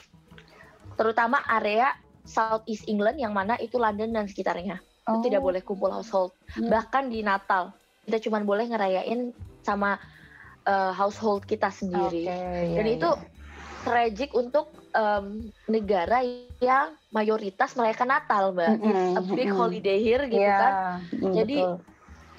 [0.95, 4.79] Terutama area South East England yang mana itu London dan sekitarnya.
[5.07, 5.17] Oh.
[5.17, 6.35] Itu tidak boleh kumpul household.
[6.51, 6.67] Hmm.
[6.67, 7.71] Bahkan di Natal
[8.07, 9.99] kita cuma boleh ngerayain sama
[10.63, 12.23] uh, household kita sendiri.
[12.23, 13.83] Okay, dan yeah, itu yeah.
[13.83, 16.23] tragic untuk um, negara
[16.63, 18.69] yang mayoritas merayakan Natal, Mbak.
[18.79, 19.19] Mm -hmm.
[19.19, 20.73] A big holiday here gitu yeah, kan.
[21.19, 21.57] Mm, Jadi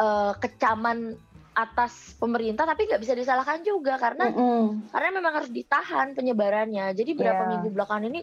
[0.00, 1.20] uh, kecaman
[1.59, 4.64] atas pemerintah tapi nggak bisa disalahkan juga karena mm -hmm.
[4.94, 7.50] karena memang harus ditahan penyebarannya jadi berapa yeah.
[7.50, 8.22] minggu belakangan ini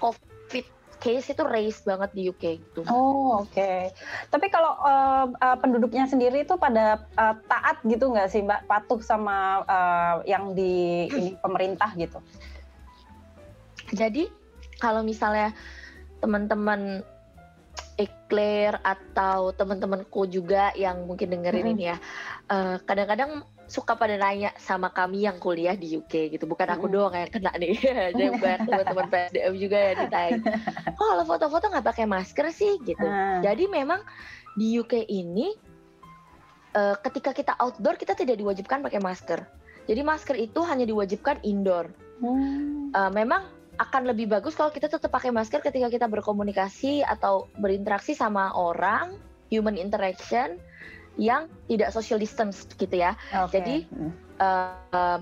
[0.00, 0.64] covid
[1.04, 2.80] case itu raise banget di UK gitu.
[2.88, 3.52] Oh oke.
[3.52, 3.92] Okay.
[4.32, 9.04] Tapi kalau uh, uh, penduduknya sendiri itu pada uh, taat gitu nggak sih mbak patuh
[9.04, 12.24] sama uh, yang di ini pemerintah gitu?
[13.92, 14.32] Jadi
[14.80, 15.52] kalau misalnya
[16.24, 17.04] teman-teman
[17.94, 21.78] Eclair atau teman-temanku juga yang mungkin dengerin mm -hmm.
[21.78, 21.96] ini ya,
[22.48, 23.32] kadang kadang-kadang
[23.64, 27.00] suka pada nanya sama kami yang kuliah di UK gitu, bukan aku mm -hmm.
[27.00, 27.72] doang yang kena nih,
[28.12, 30.38] ada banyak teman-teman PSDM juga yang ditanya,
[30.98, 33.06] oh kalau foto-foto nggak pakai masker sih gitu.
[33.06, 33.40] Mm.
[33.46, 34.00] Jadi memang
[34.54, 35.54] di UK ini
[36.74, 39.46] uh, ketika kita outdoor kita tidak diwajibkan pakai masker.
[39.84, 41.92] Jadi masker itu hanya diwajibkan indoor.
[42.22, 42.88] Hmm.
[42.94, 43.44] Uh, memang
[43.78, 49.18] akan lebih bagus kalau kita tetap pakai masker ketika kita berkomunikasi atau berinteraksi sama orang,
[49.50, 50.58] human interaction
[51.18, 53.14] yang tidak social distance gitu ya.
[53.30, 53.58] Okay.
[53.58, 53.76] Jadi
[54.42, 55.20] uh, um,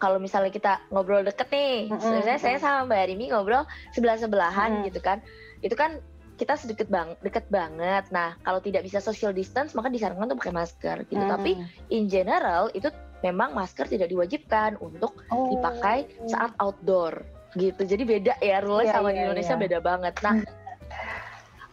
[0.00, 2.38] kalau misalnya kita ngobrol deket nih, mm -hmm.
[2.40, 4.82] saya sama Mbak Rimi ngobrol sebelah sebelahan mm.
[4.90, 5.20] gitu kan,
[5.60, 6.00] itu kan
[6.40, 8.08] kita sedekat bang, deket banget.
[8.08, 11.20] Nah kalau tidak bisa social distance maka disarankan untuk pakai masker gitu.
[11.20, 11.30] Mm.
[11.30, 11.52] Tapi
[11.92, 12.88] in general itu
[13.20, 15.52] memang masker tidak diwajibkan untuk oh.
[15.52, 17.82] dipakai saat outdoor gitu.
[17.82, 19.62] Jadi beda ya rule yeah, sama yeah, di Indonesia yeah.
[19.62, 20.14] beda banget.
[20.22, 20.34] Nah,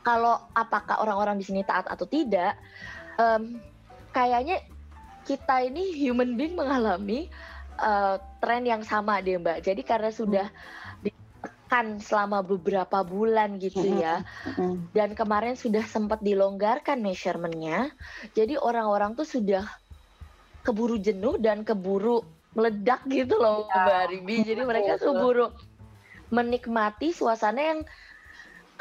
[0.01, 2.55] kalau apakah orang-orang di sini taat atau tidak,
[3.19, 3.59] um,
[4.15, 4.63] kayaknya
[5.27, 7.27] kita ini human being mengalami
[7.77, 9.67] uh, tren yang sama deh Mbak.
[9.67, 10.47] Jadi karena sudah
[11.03, 14.23] ditekan selama beberapa bulan gitu hmm, ya,
[14.55, 14.95] hmm.
[14.95, 17.91] dan kemarin sudah sempat dilonggarkan measurementnya,
[18.31, 19.67] jadi orang-orang tuh sudah
[20.63, 22.23] keburu jenuh dan keburu
[22.57, 23.85] meledak gitu loh ya.
[23.85, 24.35] Mbak Ribi.
[24.41, 25.53] Jadi mereka keburu
[26.33, 27.79] menikmati suasana yang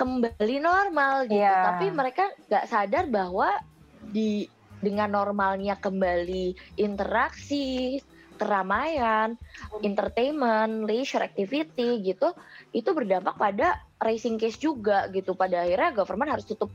[0.00, 1.44] kembali normal gitu.
[1.44, 1.76] Yeah.
[1.76, 3.52] Tapi mereka nggak sadar bahwa
[4.00, 4.48] di
[4.80, 8.00] dengan normalnya kembali interaksi,
[8.36, 9.36] keramaian,
[9.80, 12.32] entertainment, leisure activity gitu,
[12.76, 15.32] itu berdampak pada racing case juga gitu.
[15.36, 16.72] Pada akhirnya government harus tutup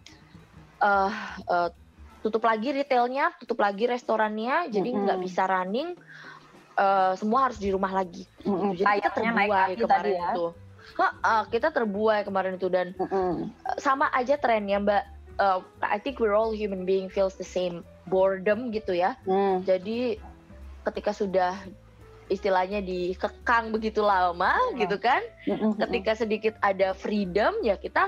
[0.81, 1.13] uh,
[1.45, 1.69] uh,
[2.25, 5.25] tutup lagi retailnya, tutup lagi restorannya, jadi nggak mm -hmm.
[5.25, 5.89] bisa running
[6.81, 8.25] uh, semua harus di rumah lagi.
[8.41, 8.71] Mm-hmm.
[8.81, 10.29] Jadi kita terbuai kemarin ya.
[10.33, 10.45] itu.
[10.91, 13.53] Ha, uh, kita terbuai kemarin itu dan mm-hmm.
[13.77, 15.03] sama aja trennya Mbak.
[15.39, 19.15] Uh, I think we're all human being feels the same boredom gitu ya.
[19.23, 19.63] Mm.
[19.63, 20.19] Jadi
[20.83, 21.55] ketika sudah
[22.31, 24.79] istilahnya dikekang begitu lama oh.
[24.79, 25.75] gitu kan mm-hmm.
[25.83, 28.07] ketika sedikit ada freedom ya kita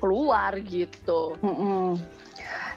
[0.00, 2.00] keluar gitu mm-hmm.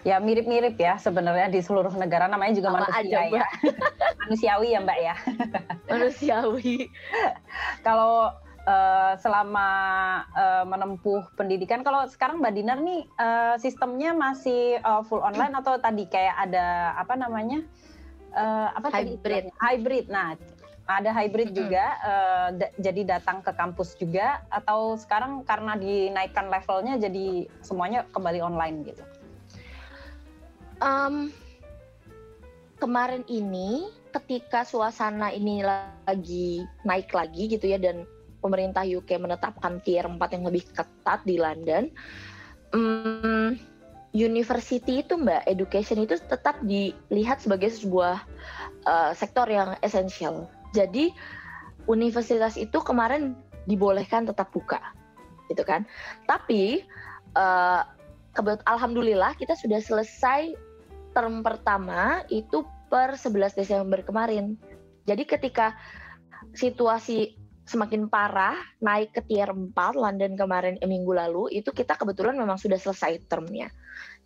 [0.03, 2.27] Ya mirip-mirip ya sebenarnya di seluruh negara.
[2.27, 3.45] Namanya juga Sama manusia aja, ya
[4.25, 5.15] manusiawi ya mbak ya.
[5.91, 6.77] Manusiawi.
[7.81, 8.31] Kalau
[8.67, 9.67] uh, selama
[10.33, 15.79] uh, menempuh pendidikan kalau sekarang mbak Dinar nih uh, sistemnya masih uh, full online atau
[15.79, 17.63] tadi kayak ada apa namanya
[18.35, 19.21] uh, apa hybrid.
[19.21, 19.49] tadi?
[19.59, 20.05] hybrid.
[20.09, 20.35] Nah
[20.83, 27.47] ada hybrid juga, uh, jadi datang ke kampus juga, atau sekarang karena dinaikkan levelnya jadi
[27.63, 29.03] semuanya kembali online gitu?
[30.83, 31.31] Um,
[32.83, 38.03] kemarin ini ketika suasana ini lagi naik lagi gitu ya dan
[38.43, 41.87] pemerintah UK menetapkan tier 4 yang lebih ketat di London,
[42.75, 43.55] um,
[44.11, 48.19] university itu mbak education itu tetap dilihat sebagai sebuah
[48.83, 51.13] uh, sektor yang esensial jadi
[51.85, 53.37] universitas itu kemarin
[53.69, 54.81] dibolehkan tetap buka,
[55.47, 55.85] gitu kan.
[56.25, 56.83] Tapi
[57.37, 57.85] uh,
[58.65, 60.57] alhamdulillah kita sudah selesai
[61.13, 64.57] term pertama itu per 11 Desember kemarin.
[65.05, 65.77] Jadi ketika
[66.53, 72.35] situasi semakin parah naik ke tier 4 London kemarin eh, minggu lalu itu kita kebetulan
[72.35, 73.71] memang sudah selesai termnya.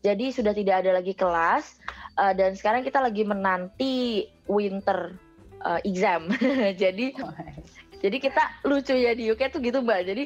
[0.01, 1.77] Jadi sudah tidak ada lagi kelas
[2.21, 5.17] uh, dan sekarang kita lagi menanti winter
[5.65, 6.29] uh, exam.
[6.81, 7.13] jadi
[7.97, 10.05] jadi kita lucu ya di UK tuh gitu mbak.
[10.05, 10.23] Jadi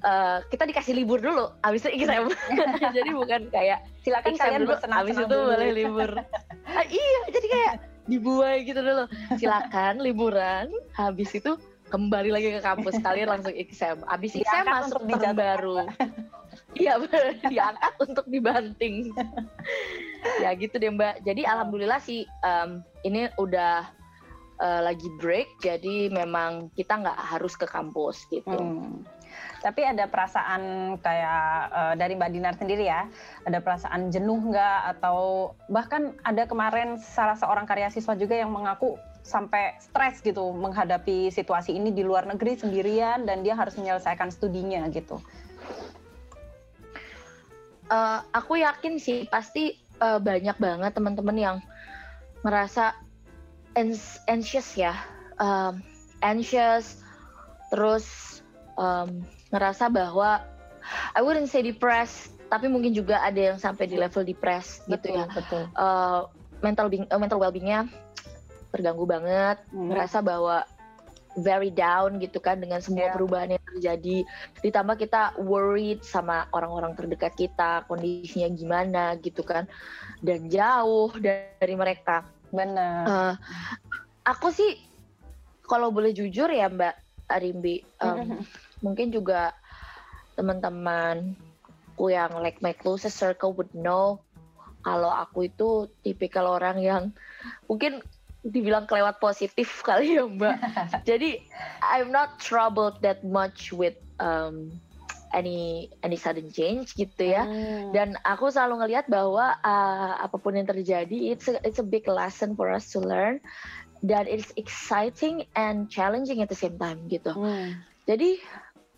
[0.00, 2.32] uh, kita dikasih libur dulu, abis itu exam.
[2.96, 5.52] jadi bukan kayak silakan kalian dulu, abis itu dulu.
[5.52, 6.10] boleh libur.
[6.78, 7.72] ah, iya, jadi kayak
[8.08, 9.04] dibuai gitu dulu.
[9.36, 11.60] Silakan liburan, habis itu
[11.92, 14.00] kembali lagi ke kampus kalian langsung exam.
[14.08, 15.84] Abis exam masuk term baru.
[16.72, 16.96] Iya
[17.44, 19.12] diangkat untuk dibanting.
[20.40, 21.20] ya gitu deh mbak.
[21.28, 23.95] Jadi alhamdulillah sih um, ini udah
[24.60, 28.56] uh, lagi break, jadi memang kita nggak harus ke kampus gitu.
[28.56, 29.04] Hmm.
[29.60, 33.08] Tapi ada perasaan kayak uh, dari Mbak Dinar sendiri ya,
[33.44, 38.96] ada perasaan jenuh nggak atau bahkan ada kemarin salah seorang karya siswa juga yang mengaku
[39.26, 44.86] sampai stres gitu menghadapi situasi ini di luar negeri sendirian dan dia harus menyelesaikan studinya
[44.94, 45.18] gitu.
[47.90, 51.56] Uh, aku yakin sih pasti uh, banyak banget teman-teman yang
[52.46, 52.94] merasa
[53.76, 54.96] anxious ya
[55.38, 55.78] um,
[56.24, 57.04] anxious
[57.70, 58.40] terus
[58.80, 60.42] um, ngerasa bahwa
[61.14, 65.26] I wouldn't say depressed tapi mungkin juga ada yang sampai di level depressed gitu ya
[65.30, 65.66] betul.
[65.74, 66.30] Uh,
[66.62, 67.90] mental being, uh, mental well-beingnya
[68.70, 69.92] terganggu banget hmm.
[69.92, 70.62] ngerasa bahwa
[71.36, 73.14] very down gitu kan dengan semua yeah.
[73.14, 74.16] perubahan yang terjadi
[74.64, 79.68] ditambah kita worried sama orang-orang terdekat kita kondisinya gimana gitu kan
[80.24, 83.02] dan jauh dari mereka Benar.
[83.06, 83.34] Uh,
[84.26, 84.78] aku sih
[85.66, 86.94] kalau boleh jujur ya Mbak
[87.26, 88.42] Arimbi, um,
[88.82, 89.50] mungkin juga
[90.38, 94.22] teman-temanku yang like my closest circle would know
[94.86, 97.04] kalau aku itu tipikal orang yang
[97.66, 97.98] mungkin
[98.46, 100.56] dibilang kelewat positif kali ya Mbak.
[101.08, 101.42] Jadi
[101.82, 104.70] I'm not troubled that much with um,
[105.34, 107.42] any any sudden change gitu ya.
[107.46, 107.90] Hmm.
[107.94, 112.06] Dan aku selalu ngelihat bahwa uh, apa pun yang terjadi it's a, it's a big
[112.06, 113.42] lesson for us to learn
[114.04, 117.32] dan it's exciting and challenging at the same time gitu.
[117.32, 117.80] Hmm.
[118.06, 118.38] Jadi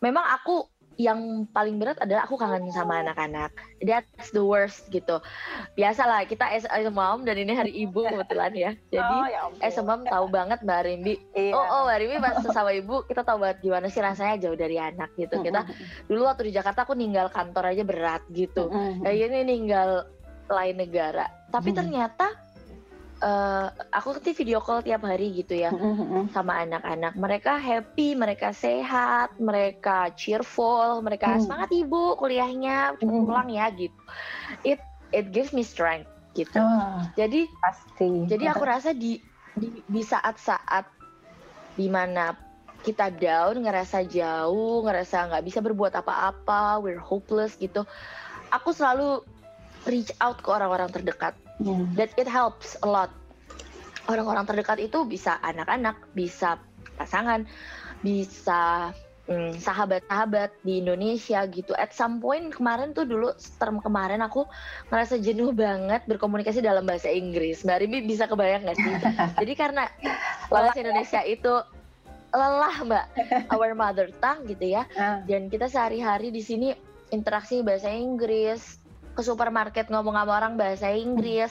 [0.04, 3.54] memang aku yang paling berat adalah aku kangen sama anak-anak.
[3.78, 5.22] That's the worst gitu.
[5.78, 8.70] Biasalah kita as, a mom dan ini hari ibu kebetulan ya.
[8.90, 11.14] Jadi oh, ya as a mom tahu banget Mbak Rimbi.
[11.38, 11.54] Iya.
[11.54, 14.74] Oh, oh Mbak Rimbi pas sama ibu kita tahu banget gimana sih rasanya jauh dari
[14.74, 15.38] anak gitu.
[15.38, 15.62] Kita
[16.11, 18.66] dulu waktu di Jakarta aku ninggal kantor aja berat gitu.
[19.06, 20.11] Kayak ini ninggal
[20.50, 21.30] lain negara.
[21.48, 22.34] Tapi ternyata
[23.22, 26.31] uh, aku ke video call tiap hari gitu ya mm-hmm.
[26.31, 27.14] sama anak-anak.
[27.18, 31.40] Mereka happy, mereka sehat, mereka cheerful, mereka mm.
[31.46, 33.26] semangat ibu kuliahnya mm.
[33.26, 33.99] pulang ya gitu.
[34.62, 34.80] It
[35.11, 36.59] it gives me strength gitu.
[36.61, 38.28] Oh, jadi pasti.
[38.28, 39.18] Jadi aku rasa di
[39.59, 40.86] di, di saat-saat
[41.74, 42.34] di mana
[42.86, 47.82] kita down, ngerasa jauh, ngerasa nggak bisa berbuat apa-apa, we're hopeless gitu.
[48.55, 49.20] Aku selalu
[49.86, 51.82] reach out ke orang-orang terdekat yeah.
[51.94, 53.11] that it helps a lot
[54.09, 56.56] orang-orang terdekat itu bisa anak-anak bisa
[56.96, 57.44] pasangan
[58.00, 58.90] bisa
[59.28, 61.76] hmm, sahabat-sahabat di Indonesia gitu.
[61.76, 64.48] At some point kemarin tuh dulu term kemarin aku
[64.88, 67.62] merasa jenuh banget berkomunikasi dalam bahasa Inggris.
[67.62, 68.94] Mbak Rimi bisa kebayang gak sih?
[69.44, 69.84] Jadi karena
[70.48, 71.54] bahasa Indonesia itu
[72.28, 73.06] lelah mbak
[73.48, 75.24] our mother tongue gitu ya Ah.
[75.24, 76.76] dan kita sehari-hari di sini
[77.09, 78.76] interaksi bahasa Inggris
[79.18, 81.50] ke supermarket ngomong sama orang bahasa Inggris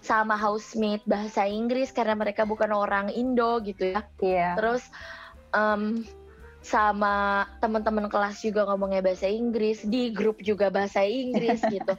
[0.00, 4.00] sama housemate bahasa Inggris karena mereka bukan orang Indo gitu ya.
[4.22, 4.48] Iya.
[4.54, 4.86] terus
[5.50, 6.06] em,
[6.62, 11.92] sama teman-teman kelas juga ngomongnya bahasa Inggris di grup juga bahasa Inggris gitu.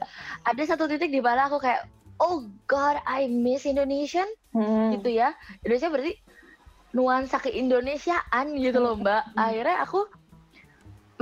[0.48, 1.84] Ada satu titik di mana aku kayak
[2.22, 4.92] oh god I miss Indonesian Hmm.
[4.92, 5.32] gitu ya.
[5.64, 6.14] Indonesia berarti
[6.92, 9.32] nuansa keindonesiaan gitu loh mbak.
[9.32, 10.04] Akhirnya aku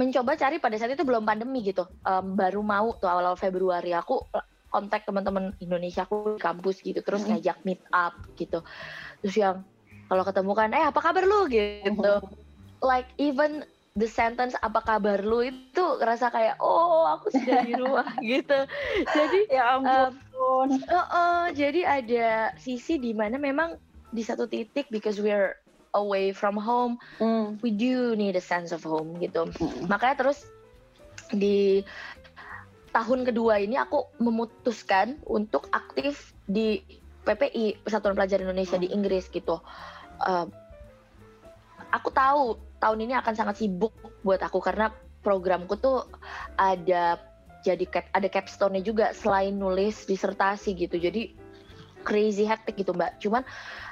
[0.00, 1.84] mencoba cari pada saat itu belum pandemi gitu.
[2.08, 3.92] Em, baru mau tuh awal-awal Februari.
[3.92, 4.24] Aku
[4.72, 7.36] kontak teman-teman Indonesia aku di kampus gitu terus Mm.
[7.36, 8.64] ngajak meet up gitu.
[9.20, 9.56] Terus yang
[10.08, 11.50] kalau ketemu kan eh apa kabar lu?
[11.50, 12.14] Gitu.
[12.80, 13.66] Like even
[13.98, 15.42] the sentence apa kabar lu?
[15.44, 18.58] itu ngerasa kayak oh aku sudah di rumah gitu.
[19.10, 20.80] Jadi Ya ampun.
[20.86, 23.74] Uh, uh, jadi ada sisi di mana memang
[24.10, 25.54] di satu titik because we're
[25.94, 27.58] away from home, Hmm.
[27.62, 29.50] we do need a sense of home gitu.
[29.50, 29.90] Hmm.
[29.90, 30.46] Makanya terus
[31.30, 31.82] di
[32.90, 36.82] tahun kedua ini aku memutuskan untuk aktif di
[37.22, 39.62] PPI Persatuan Pelajar Indonesia di Inggris gitu.
[40.20, 40.46] Uh,
[41.94, 43.94] aku tahu tahun ini akan sangat sibuk
[44.26, 46.08] buat aku karena programku tuh
[46.56, 47.20] ada
[47.60, 50.96] jadi cap, ada capstone-nya juga selain nulis disertasi gitu.
[50.96, 51.36] Jadi
[52.02, 53.18] crazy hectic gitu mbak.
[53.20, 53.44] Cuman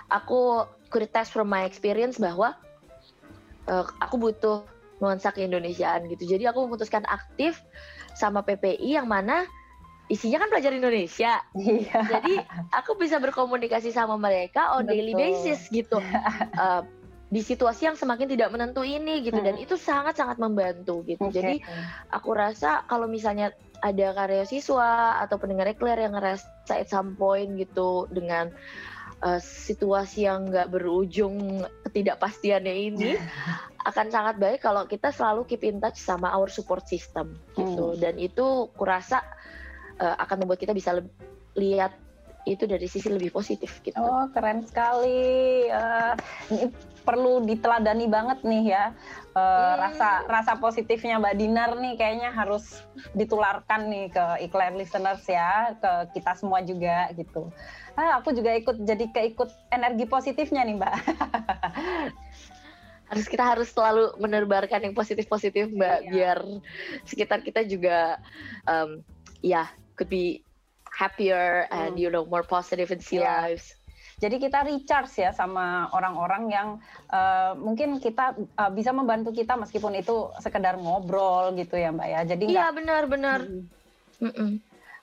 [0.08, 2.56] aku could test from my experience bahwa
[3.68, 4.64] uh, aku butuh
[4.98, 6.26] nuansa keindonesiaan gitu.
[6.36, 7.62] Jadi aku memutuskan aktif
[8.18, 9.46] sama PPI yang mana
[10.08, 11.38] isinya kan pelajar Indonesia.
[11.54, 12.00] Iya.
[12.08, 12.34] Jadi
[12.72, 15.22] aku bisa berkomunikasi sama mereka on daily Betul.
[15.22, 16.00] basis gitu.
[16.56, 16.82] Uh,
[17.28, 19.64] di situasi yang semakin tidak menentu ini gitu dan Hmm.
[19.68, 21.28] itu sangat-sangat membantu gitu.
[21.28, 21.36] Oke.
[21.36, 21.60] Jadi
[22.08, 27.54] aku rasa kalau misalnya ada karya siswa atau pendengar Eclair yang ngerasa at some point
[27.54, 28.50] gitu dengan
[29.22, 33.10] uh, situasi yang nggak berujung ketidakpastiannya ini
[33.88, 38.18] akan sangat baik kalau kita selalu keep in touch sama our support system gitu dan
[38.18, 39.22] itu kurasa
[40.02, 40.98] uh, akan membuat kita bisa
[41.54, 41.94] lihat
[42.48, 44.00] itu dari sisi lebih positif gitu.
[44.00, 45.68] Oh, keren sekali.
[46.48, 46.64] Ini
[47.08, 48.84] perlu diteladani banget nih ya.
[49.32, 49.76] Eh, Hmm.
[49.80, 52.84] Rasa rasa positifnya Mbak Dinar nih kayaknya harus
[53.16, 57.48] ditularkan nih ke Eclair listeners ya, ke kita semua juga gitu.
[57.96, 60.94] Ah, aku juga ikut jadi keikut energi positifnya nih Mbak.
[63.08, 66.10] harus kita harus selalu menebarkan yang positif-positif mbak Iya.
[66.12, 66.38] biar
[67.08, 68.20] sekitar kita juga
[68.68, 69.00] um,
[69.40, 69.64] ya
[69.96, 70.44] could be
[70.92, 72.00] happier and Hmm.
[72.00, 73.48] you know more positive and see Iya.
[73.48, 73.77] lives
[74.18, 76.68] Jadi kita recharge ya sama orang-orang yang
[77.10, 82.20] eh, mungkin kita eh, bisa membantu kita meskipun itu sekedar ngobrol gitu ya Mbak ya.
[82.26, 83.46] Jadi iya benar-benar
[84.18, 84.58] Hmm.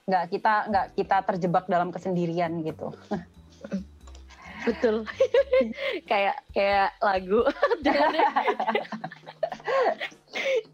[0.06, 2.92] Nggak kita nggak kita terjebak dalam kesendirian gitu.
[4.66, 5.06] betul
[6.10, 7.46] kayak kayak lagu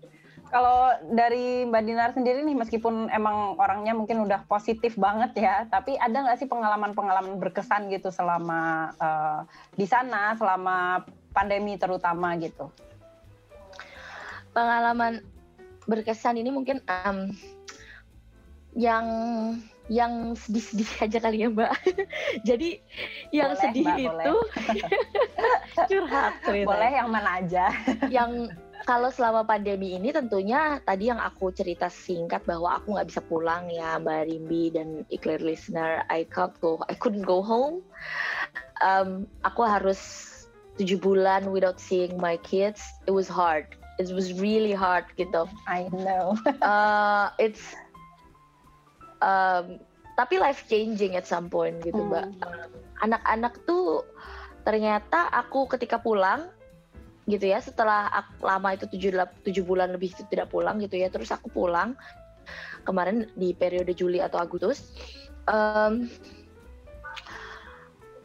[0.52, 5.96] Kalau dari Mbak Dinar sendiri nih, meskipun emang orangnya mungkin udah positif banget ya, tapi
[5.96, 9.40] ada nggak sih pengalaman-pengalaman berkesan gitu selama eh,
[9.80, 12.68] di sana, selama pandemi terutama gitu?
[14.52, 15.24] pengalaman
[15.88, 17.32] berkesan ini mungkin um,
[18.76, 19.06] yang
[19.92, 21.76] yang sedih-sedih aja kali ya mbak
[22.48, 22.80] jadi
[23.36, 24.36] yang Boleh, sedih Mbak, itu
[25.92, 26.34] curhat.
[26.48, 27.66] Boleh yang mana aja?
[28.08, 28.48] yang
[28.86, 33.70] kalau selama pandemi ini tentunya tadi yang aku cerita singkat bahwa aku nggak bisa pulang
[33.70, 37.86] ya Mbak Rimbi dan Eclair listener I can't go I couldn't go home.
[38.82, 40.00] Um, aku harus
[40.82, 42.82] tujuh bulan without seeing my kids.
[43.06, 43.70] It was hard.
[44.02, 45.46] It was really hard gitu.
[45.70, 46.34] I know.
[46.66, 47.62] uh, it's
[49.22, 49.78] um,
[50.18, 52.28] tapi life changing at some point gitu mbak.
[52.28, 53.10] Hmm.
[53.10, 54.06] anak-anak tuh
[54.62, 56.46] ternyata aku ketika pulang
[57.30, 59.14] gitu ya setelah aku, lama itu tujuh,
[59.46, 61.94] tujuh bulan lebih itu tidak pulang gitu ya terus aku pulang
[62.82, 64.98] kemarin di periode Juli atau Agustus
[65.46, 66.10] em,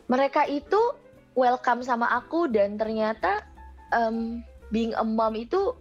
[0.08, 0.96] mereka itu
[1.36, 3.44] welcome sama aku dan ternyata
[3.92, 4.40] em,
[4.72, 5.76] being a mom itu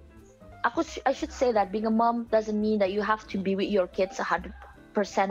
[0.65, 3.53] aku I should say that being a mom doesn't mean that you have to be
[3.53, 4.51] with your kids 100%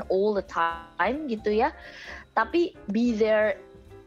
[0.08, 1.74] all the time gitu ya.
[2.38, 3.58] Tapi be there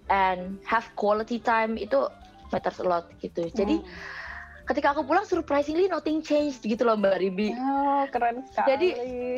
[0.08, 2.08] and have quality time itu
[2.52, 4.66] matters a lot gitu jadi Hmm.
[4.68, 8.68] ketika aku pulang surprisingly nothing changed gitu loh mbak Ribi Oh, keren sekali.
[8.68, 8.90] Jadi,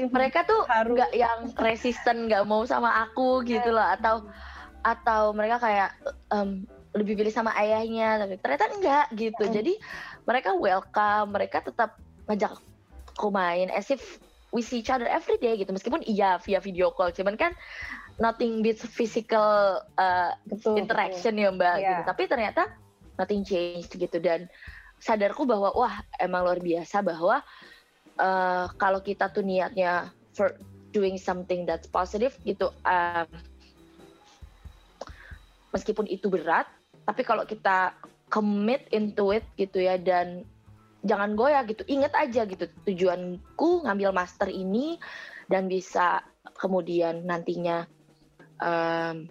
[0.09, 4.25] mereka tuh nggak yang resisten nggak mau sama aku gitu loh atau
[4.81, 5.89] atau mereka kayak
[6.33, 6.65] em,
[6.97, 9.53] lebih pilih sama ayahnya tapi ternyata enggak gitu Hmm.
[9.53, 9.73] jadi
[10.25, 12.57] mereka welcome mereka tetap ngajak
[13.13, 14.01] aku main as if
[14.49, 17.53] we see each other every day gitu meskipun iya via video call cuman kan
[18.17, 21.45] nothing beats physical uh, betul, interaction betul.
[21.45, 21.89] ya mbak yeah.
[21.93, 22.63] gitu tapi ternyata
[23.19, 24.17] nothing changed gitu.
[24.17, 24.47] Dan
[25.03, 27.43] sadarku bahwa wah emang luar biasa bahwa
[28.19, 30.55] uh, kalau kita tuh niatnya for
[30.91, 33.25] doing something that's positive gitu uh,
[35.71, 36.65] meskipun itu berat
[37.07, 37.95] tapi kalau kita
[38.29, 40.45] commit into it gitu ya dan
[41.01, 44.99] jangan goyah gitu inget aja gitu tujuanku ngambil master ini
[45.47, 46.21] dan bisa
[46.59, 47.87] kemudian nantinya
[48.59, 49.25] um,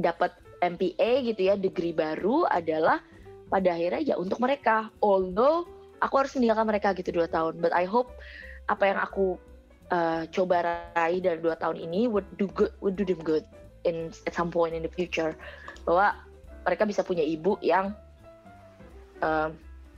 [0.00, 3.00] dapat MPA gitu ya degree baru adalah
[3.52, 4.90] pada akhirnya ya untuk mereka.
[5.04, 5.68] Although
[6.00, 7.60] aku harus meninggalkan mereka gitu dua tahun.
[7.60, 8.10] But I hope
[8.66, 9.38] apa yang aku
[9.92, 10.56] uh, coba
[10.96, 13.46] raih dari dua tahun ini would do good would do them good
[13.86, 15.36] in at some point in the future.
[15.86, 16.16] Bahwa
[16.66, 17.94] mereka bisa punya ibu yang
[19.22, 19.52] uh,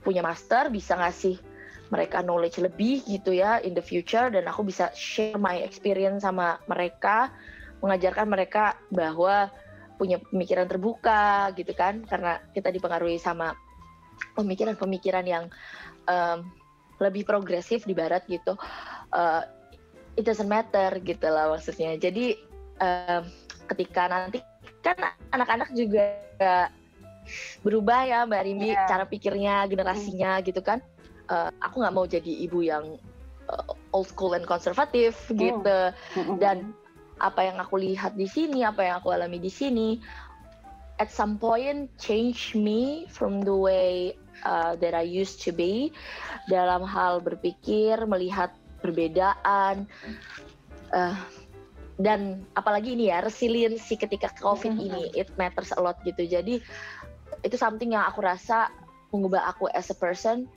[0.05, 1.41] punya master bisa ngasih
[1.89, 4.29] mereka knowledge lebih gitu ya in the future.
[4.29, 7.33] Dan aku bisa share my experience sama mereka
[7.79, 9.49] mengajarkan mereka bahwa
[9.99, 13.53] punya pemikiran terbuka gitu kan karena kita dipengaruhi sama
[14.39, 15.45] pemikiran-pemikiran yang
[16.07, 16.47] um,
[17.03, 18.55] lebih progresif di barat gitu
[19.15, 19.43] uh,
[20.15, 22.39] it doesn't matter gitu lah maksudnya jadi
[22.79, 23.23] um,
[23.75, 24.39] ketika nanti
[24.83, 24.97] kan
[25.35, 26.27] anak-anak juga
[27.61, 28.89] berubah ya Mbak Rimbi yeah.
[28.89, 30.45] cara pikirnya generasinya mm.
[30.49, 30.81] gitu kan
[31.29, 32.97] uh, aku nggak mau jadi ibu yang
[33.53, 35.37] uh, old school and konservatif mm.
[35.37, 35.79] gitu
[36.17, 36.41] mm.
[36.41, 36.73] dan
[37.19, 39.99] apa yang aku lihat di sini apa yang aku alami di sini
[40.99, 45.95] at some point change me from the way uh, that I used to be.
[46.51, 49.87] Dalam hal berpikir melihat perbedaan
[50.95, 51.17] uh,
[51.99, 54.87] dan apalagi ini ya resiliensi ketika covid mm -hmm.
[54.87, 56.27] ini it matters a lot gitu.
[56.27, 56.63] Jadi
[57.43, 58.71] itu something yang aku rasa
[59.15, 60.51] mengubah aku as a person.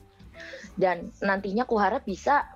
[0.74, 2.46] Dan nantinya aku harap bisa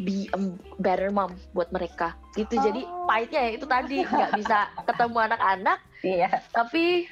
[0.00, 0.38] be a
[0.80, 2.62] better mom buat mereka gitu oh.
[2.64, 7.08] jadi pahitnya ya itu tadi nggak bisa ketemu anak-anak iya tapi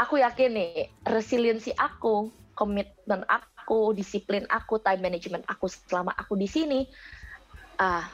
[0.00, 6.48] aku yakin nih resiliensi aku komitmen aku disiplin aku time management aku selama aku di
[6.48, 6.88] sini
[7.80, 8.08] ah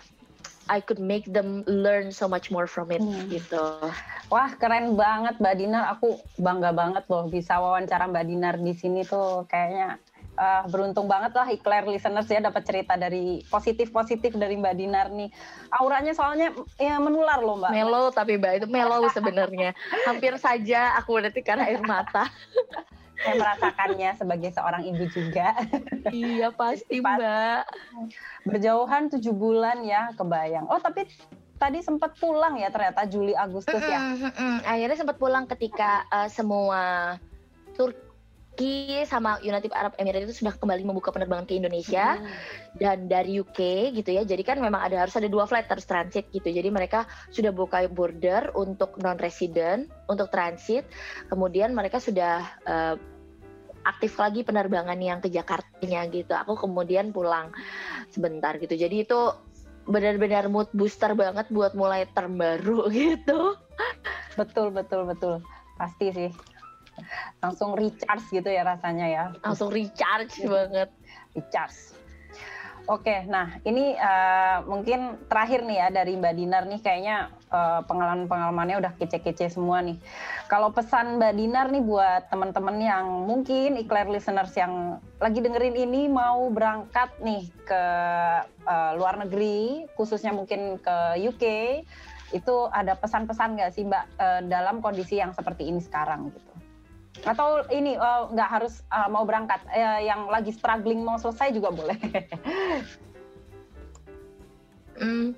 [0.69, 3.33] I could make them learn so much more from it hmm.
[3.33, 3.89] gitu.
[4.29, 9.01] Wah keren banget Mbak Dinar, aku bangga banget loh bisa wawancara Mbak Dinar di sini
[9.09, 9.97] tuh kayaknya
[10.39, 15.28] uh, beruntung banget lah Eclair listeners ya dapat cerita dari positif-positif dari Mbak Dinar nih.
[15.74, 17.70] Auranya soalnya ya menular loh Mbak.
[17.74, 19.74] Melo tapi Mbak itu melo sebenarnya.
[20.07, 22.30] Hampir saja aku berarti karena air mata.
[23.18, 25.51] saya merasakannya sebagai seorang ibu juga.
[26.14, 27.62] Iya pasti Mbak.
[28.47, 30.70] Berjauhan tujuh bulan ya kebayang.
[30.70, 31.11] Oh tapi
[31.59, 33.99] tadi sempat pulang ya ternyata Juli Agustus ya.
[33.99, 37.18] Mm -mm, Akhirnya sempat pulang ketika uh, semua
[37.74, 38.08] Turki
[39.07, 42.27] sama United Arab Emirates itu sudah kembali membuka penerbangan ke Indonesia hmm.
[42.83, 44.23] dan dari UK gitu ya.
[44.27, 46.51] Jadi kan memang ada harus ada dua flight terus transit gitu.
[46.51, 50.87] Jadi mereka sudah buka border untuk non resident, untuk transit.
[51.31, 52.95] Kemudian mereka sudah uh,
[53.87, 56.35] aktif lagi penerbangan yang ke Jakarta-nya gitu.
[56.35, 57.55] Aku kemudian pulang
[58.11, 58.75] sebentar gitu.
[58.75, 59.21] Jadi itu
[59.89, 63.57] benar-benar mood booster banget buat mulai term baru gitu.
[64.37, 65.41] Betul betul betul.
[65.79, 66.31] Pasti sih
[67.42, 70.90] langsung recharge gitu ya rasanya ya langsung recharge banget
[71.34, 71.99] recharge
[72.88, 78.80] Oke, nah ini uh, mungkin terakhir nih ya dari Mbak Dinar nih kayaknya uh, pengalaman-pengalamannya
[78.80, 80.01] udah kece-kece semua nih.
[80.49, 86.09] Kalau pesan Mbak Dinar nih buat teman-teman yang mungkin Eclair listeners yang lagi dengerin ini
[86.09, 87.82] mau berangkat nih ke
[88.64, 91.44] uh, luar negeri, khususnya mungkin ke UK,
[92.32, 96.47] itu ada pesan-pesan nggak sih Mbak uh, dalam kondisi yang seperti ini sekarang gitu?
[97.27, 101.71] Atau ini uh, nggak harus uh, mau berangkat uh, yang lagi struggling mau selesai juga
[101.73, 101.99] boleh.
[104.99, 105.31] Hmm,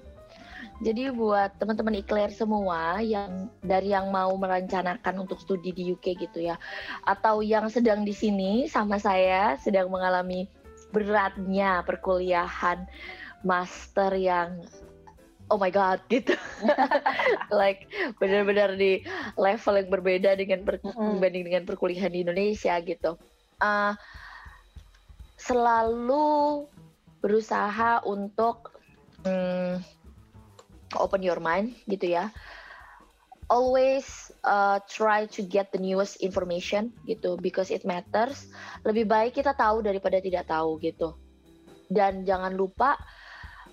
[0.81, 6.41] jadi buat teman-teman iklir semua yang dari yang mau merencanakan untuk studi di UK gitu
[6.41, 6.57] ya
[7.05, 10.49] atau yang sedang di sini sama saya sedang mengalami
[10.97, 12.89] beratnya perkuliahan
[13.45, 14.65] master yang
[15.51, 16.39] oh my god gitu.
[17.61, 17.91] Like
[18.23, 19.03] benar-benar di
[19.35, 21.19] level yang berbeda dengan per, mm.
[21.19, 23.19] dibanding dengan perkuliahan di Indonesia gitu.
[23.61, 23.93] Uh,
[25.37, 26.65] selalu
[27.21, 28.73] berusaha untuk
[29.27, 29.83] um,
[30.97, 32.31] open your mind gitu ya.
[33.51, 38.47] Always uh, try to get the newest information gitu because it matters.
[38.87, 41.19] Lebih baik kita tahu daripada tidak tahu gitu.
[41.91, 42.95] Dan jangan lupa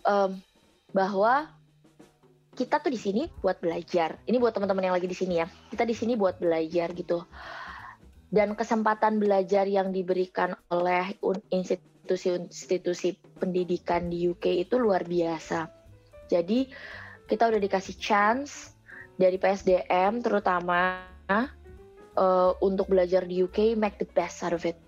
[0.02, 0.42] um,
[0.90, 1.46] bahwa
[2.58, 4.18] kita tuh di sini buat belajar.
[4.26, 5.46] Ini buat teman-teman yang lagi di sini ya.
[5.46, 7.22] Kita di sini buat belajar gitu.
[8.28, 11.16] Dan kesempatan belajar yang diberikan oleh
[11.54, 15.68] institusi institusi-institusi pendidikan di UK itu luar biasa.
[16.32, 16.72] Jadi
[17.28, 18.72] kita udah dikasih chance
[19.20, 24.80] dari PSDM terutama uh, untuk belajar di UK make the best out of it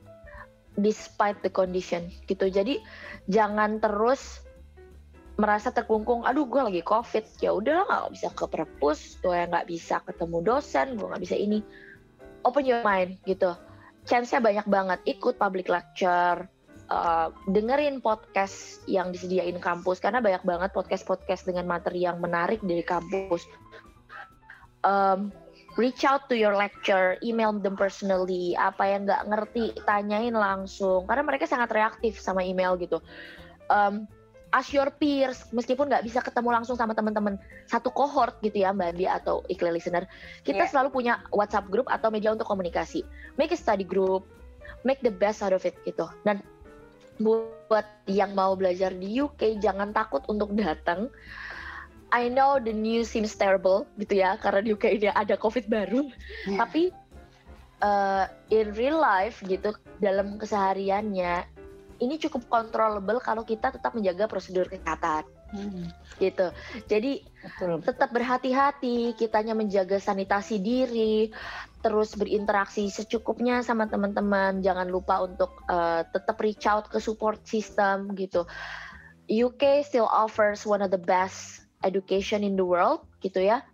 [0.80, 2.48] despite the condition gitu.
[2.48, 2.80] Jadi
[3.28, 4.40] jangan terus
[5.40, 10.04] merasa terkungkung, aduh gue lagi covid, ya udahlah nggak bisa ke perpus, gue nggak bisa
[10.04, 11.64] ketemu dosen, gue nggak bisa ini.
[12.44, 13.56] Open your mind gitu.
[14.04, 15.00] Chance-nya banyak banget.
[15.08, 16.44] Ikut public lecture,
[16.92, 22.84] uh, dengerin podcast yang disediain kampus karena banyak banget podcast-podcast dengan materi yang menarik dari
[22.84, 23.48] kampus.
[24.84, 25.32] Um,
[25.80, 28.60] reach out to your lecturer, email them personally.
[28.60, 31.08] Apa yang nggak ngerti, tanyain langsung.
[31.08, 33.00] Karena mereka sangat reaktif sama email gitu.
[33.72, 34.10] Um,
[34.50, 37.38] ask your peers, meskipun nggak bisa ketemu langsung sama teman-teman
[37.70, 40.10] satu cohort gitu ya Mbak Andi atau iklan listener,
[40.42, 40.70] kita yeah.
[40.70, 43.06] selalu punya WhatsApp group atau media untuk komunikasi.
[43.38, 44.26] Make a study group,
[44.82, 46.10] make the best out of it gitu.
[46.26, 46.42] Dan
[47.20, 51.12] buat yang mau belajar di UK jangan takut untuk datang.
[52.10, 56.10] I know the news seems terrible gitu ya karena di UK ini ada COVID baru,
[56.50, 56.58] yeah.
[56.58, 56.90] tapi
[57.86, 61.59] uh, in real life gitu dalam kesehariannya
[62.00, 65.28] ini cukup controllable kalau kita tetap menjaga prosedur kesehatan.
[65.50, 65.90] Hmm.
[66.22, 66.54] gitu
[66.86, 67.90] jadi betul, betul.
[67.90, 71.34] tetap berhati-hati kitanya menjaga sanitasi diri
[71.82, 78.14] terus berinteraksi secukupnya sama teman-teman jangan lupa untuk uh, tetap reach out ke support system
[78.14, 78.46] gitu
[79.26, 83.66] UK still offers one of the best education in the world gitu ya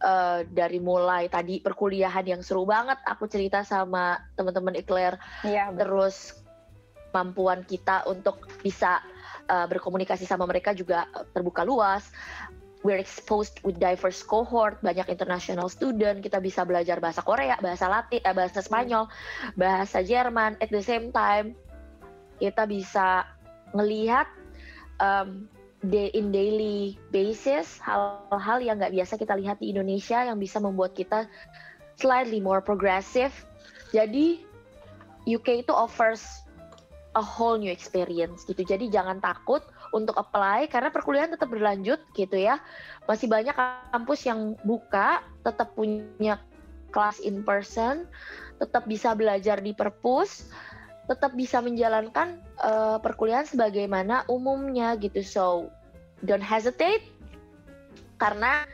[0.00, 6.40] uh, dari mulai tadi perkuliahan yang seru banget aku cerita sama teman-teman Eclair ya, terus
[7.10, 9.02] kemampuan kita untuk bisa
[9.50, 12.06] uh, berkomunikasi sama mereka juga terbuka luas.
[12.80, 18.24] We're exposed with diverse cohort, banyak international student, kita bisa belajar bahasa Korea, bahasa Latin,
[18.24, 19.04] eh, bahasa Spanyol,
[19.52, 20.56] bahasa Jerman.
[20.64, 21.52] At the same time,
[22.40, 23.28] kita bisa
[23.76, 24.24] ngelihat
[24.96, 25.44] um,
[25.84, 30.96] day in daily basis hal-hal yang nggak biasa kita lihat di Indonesia yang bisa membuat
[30.96, 31.28] kita
[32.00, 33.32] slightly more progressive.
[33.92, 34.40] Jadi
[35.28, 36.44] UK itu offers
[37.18, 38.62] a whole new experience gitu.
[38.62, 42.62] Jadi jangan takut untuk apply karena perkuliahan tetap berlanjut gitu ya.
[43.10, 43.54] Masih banyak
[43.90, 46.38] kampus yang buka, tetap punya
[46.94, 48.06] kelas in person,
[48.62, 50.50] tetap bisa belajar di perpus,
[51.10, 55.22] tetap bisa menjalankan uh, perkuliahan sebagaimana umumnya gitu.
[55.26, 55.44] So
[56.22, 57.10] don't hesitate
[58.22, 58.68] karena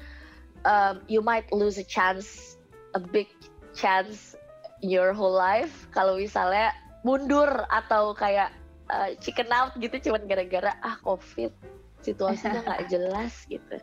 [0.68, 2.60] um, you might lose a chance,
[2.92, 3.32] a big
[3.72, 4.36] chance
[4.84, 6.76] in your whole life kalau misalnya
[7.06, 8.50] mundur atau kayak
[8.90, 11.54] uh, chicken out gitu cuman gara-gara ah covid
[12.02, 13.78] situasinya nggak jelas gitu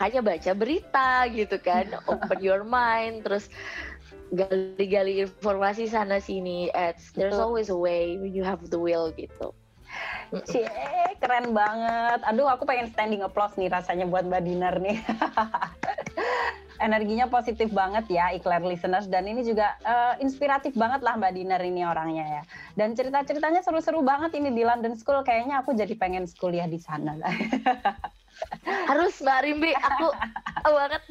[0.00, 3.52] hanya baca berita gitu kan open your mind terus
[4.32, 9.52] gali-gali informasi sana sini It's, there's always a way when you have the will gitu
[10.50, 10.66] Cie,
[11.22, 12.18] keren banget.
[12.26, 14.98] Aduh, aku pengen standing applause nih rasanya buat Mbak Dinar nih.
[16.82, 21.62] Energinya positif banget ya Iklar listeners dan ini juga uh, inspiratif banget lah Mbak Dinar
[21.62, 22.42] ini orangnya ya.
[22.74, 27.14] Dan cerita-ceritanya seru-seru banget ini di London School kayaknya aku jadi pengen kuliah di sana
[27.18, 27.30] lah.
[28.90, 30.08] Harus Mbak Rimbi, aku
[30.66, 31.02] banget.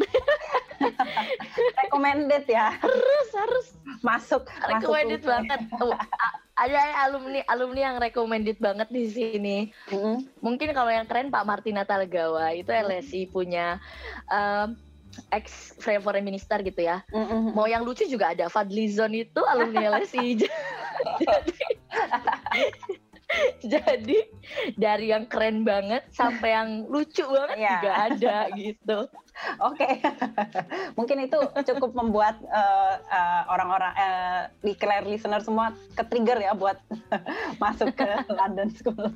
[1.79, 2.75] Recommended ya.
[2.75, 3.67] Harus, harus.
[4.03, 4.43] Masuk.
[4.67, 5.59] Recommended masuk banget.
[6.53, 9.57] ada alumni alumni yang recommended banget di sini.
[9.89, 10.43] Mm-hmm.
[10.43, 13.81] Mungkin kalau yang keren Pak Martina Talgawa itu LSI punya
[14.29, 14.77] um,
[15.31, 17.01] ex foreign minister gitu ya.
[17.11, 17.53] Mm-hmm.
[17.53, 20.39] Mau yang lucu juga ada Fadlizon itu alumni LSI.
[21.33, 21.57] jadi,
[23.65, 24.19] jadi
[24.77, 27.71] dari yang keren banget sampai yang lucu banget yeah.
[27.79, 28.99] juga ada gitu.
[29.65, 29.93] Oke, okay.
[30.97, 36.53] mungkin itu cukup membuat uh, uh, orang-orang uh, di Claire listener semua ke trigger ya
[36.53, 36.77] buat
[37.63, 39.09] masuk ke London School.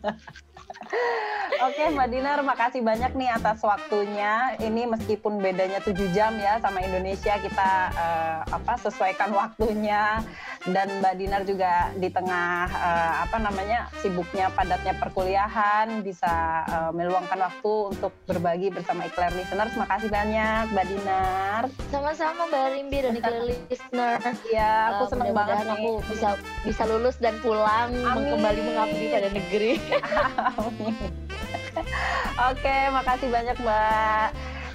[1.57, 4.53] Oke okay, Mbak Dinar, makasih banyak nih atas waktunya.
[4.61, 10.21] Ini meskipun bedanya 7 jam ya sama Indonesia, kita uh, apa sesuaikan waktunya.
[10.67, 17.39] Dan Mbak Dinar juga di tengah uh, apa namanya sibuknya padatnya perkuliahan bisa uh, meluangkan
[17.39, 19.73] waktu untuk berbagi bersama Eclair Listeners.
[19.79, 21.61] Makasih banyak Mbak Dinar.
[21.89, 24.19] Sama-sama Mbak Rimbi dan Eclair Listener.
[24.51, 25.73] Ya, aku uh, senang banget nih.
[25.73, 26.29] aku bisa
[26.67, 28.35] bisa lulus dan pulang Amin.
[28.35, 29.73] kembali mengabdi pada negeri.
[32.49, 34.27] Oke, makasih banyak Mbak.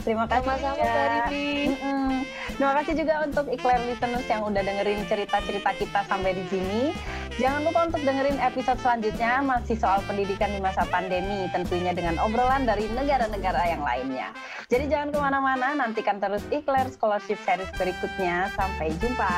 [0.03, 1.55] Terima kasih Sama-sama Mbak Riri.
[2.53, 6.83] Terima kasih juga untuk iklan listeners yang udah dengerin cerita-cerita kita sampai di sini.
[7.41, 12.69] Jangan lupa untuk dengerin episode selanjutnya masih soal pendidikan di masa pandemi, tentunya dengan obrolan
[12.69, 14.29] dari negara-negara yang lainnya.
[14.69, 18.53] Jadi jangan ke mana-mana, nantikan terus iklan scholarship series berikutnya.
[18.53, 19.33] Sampai jumpa.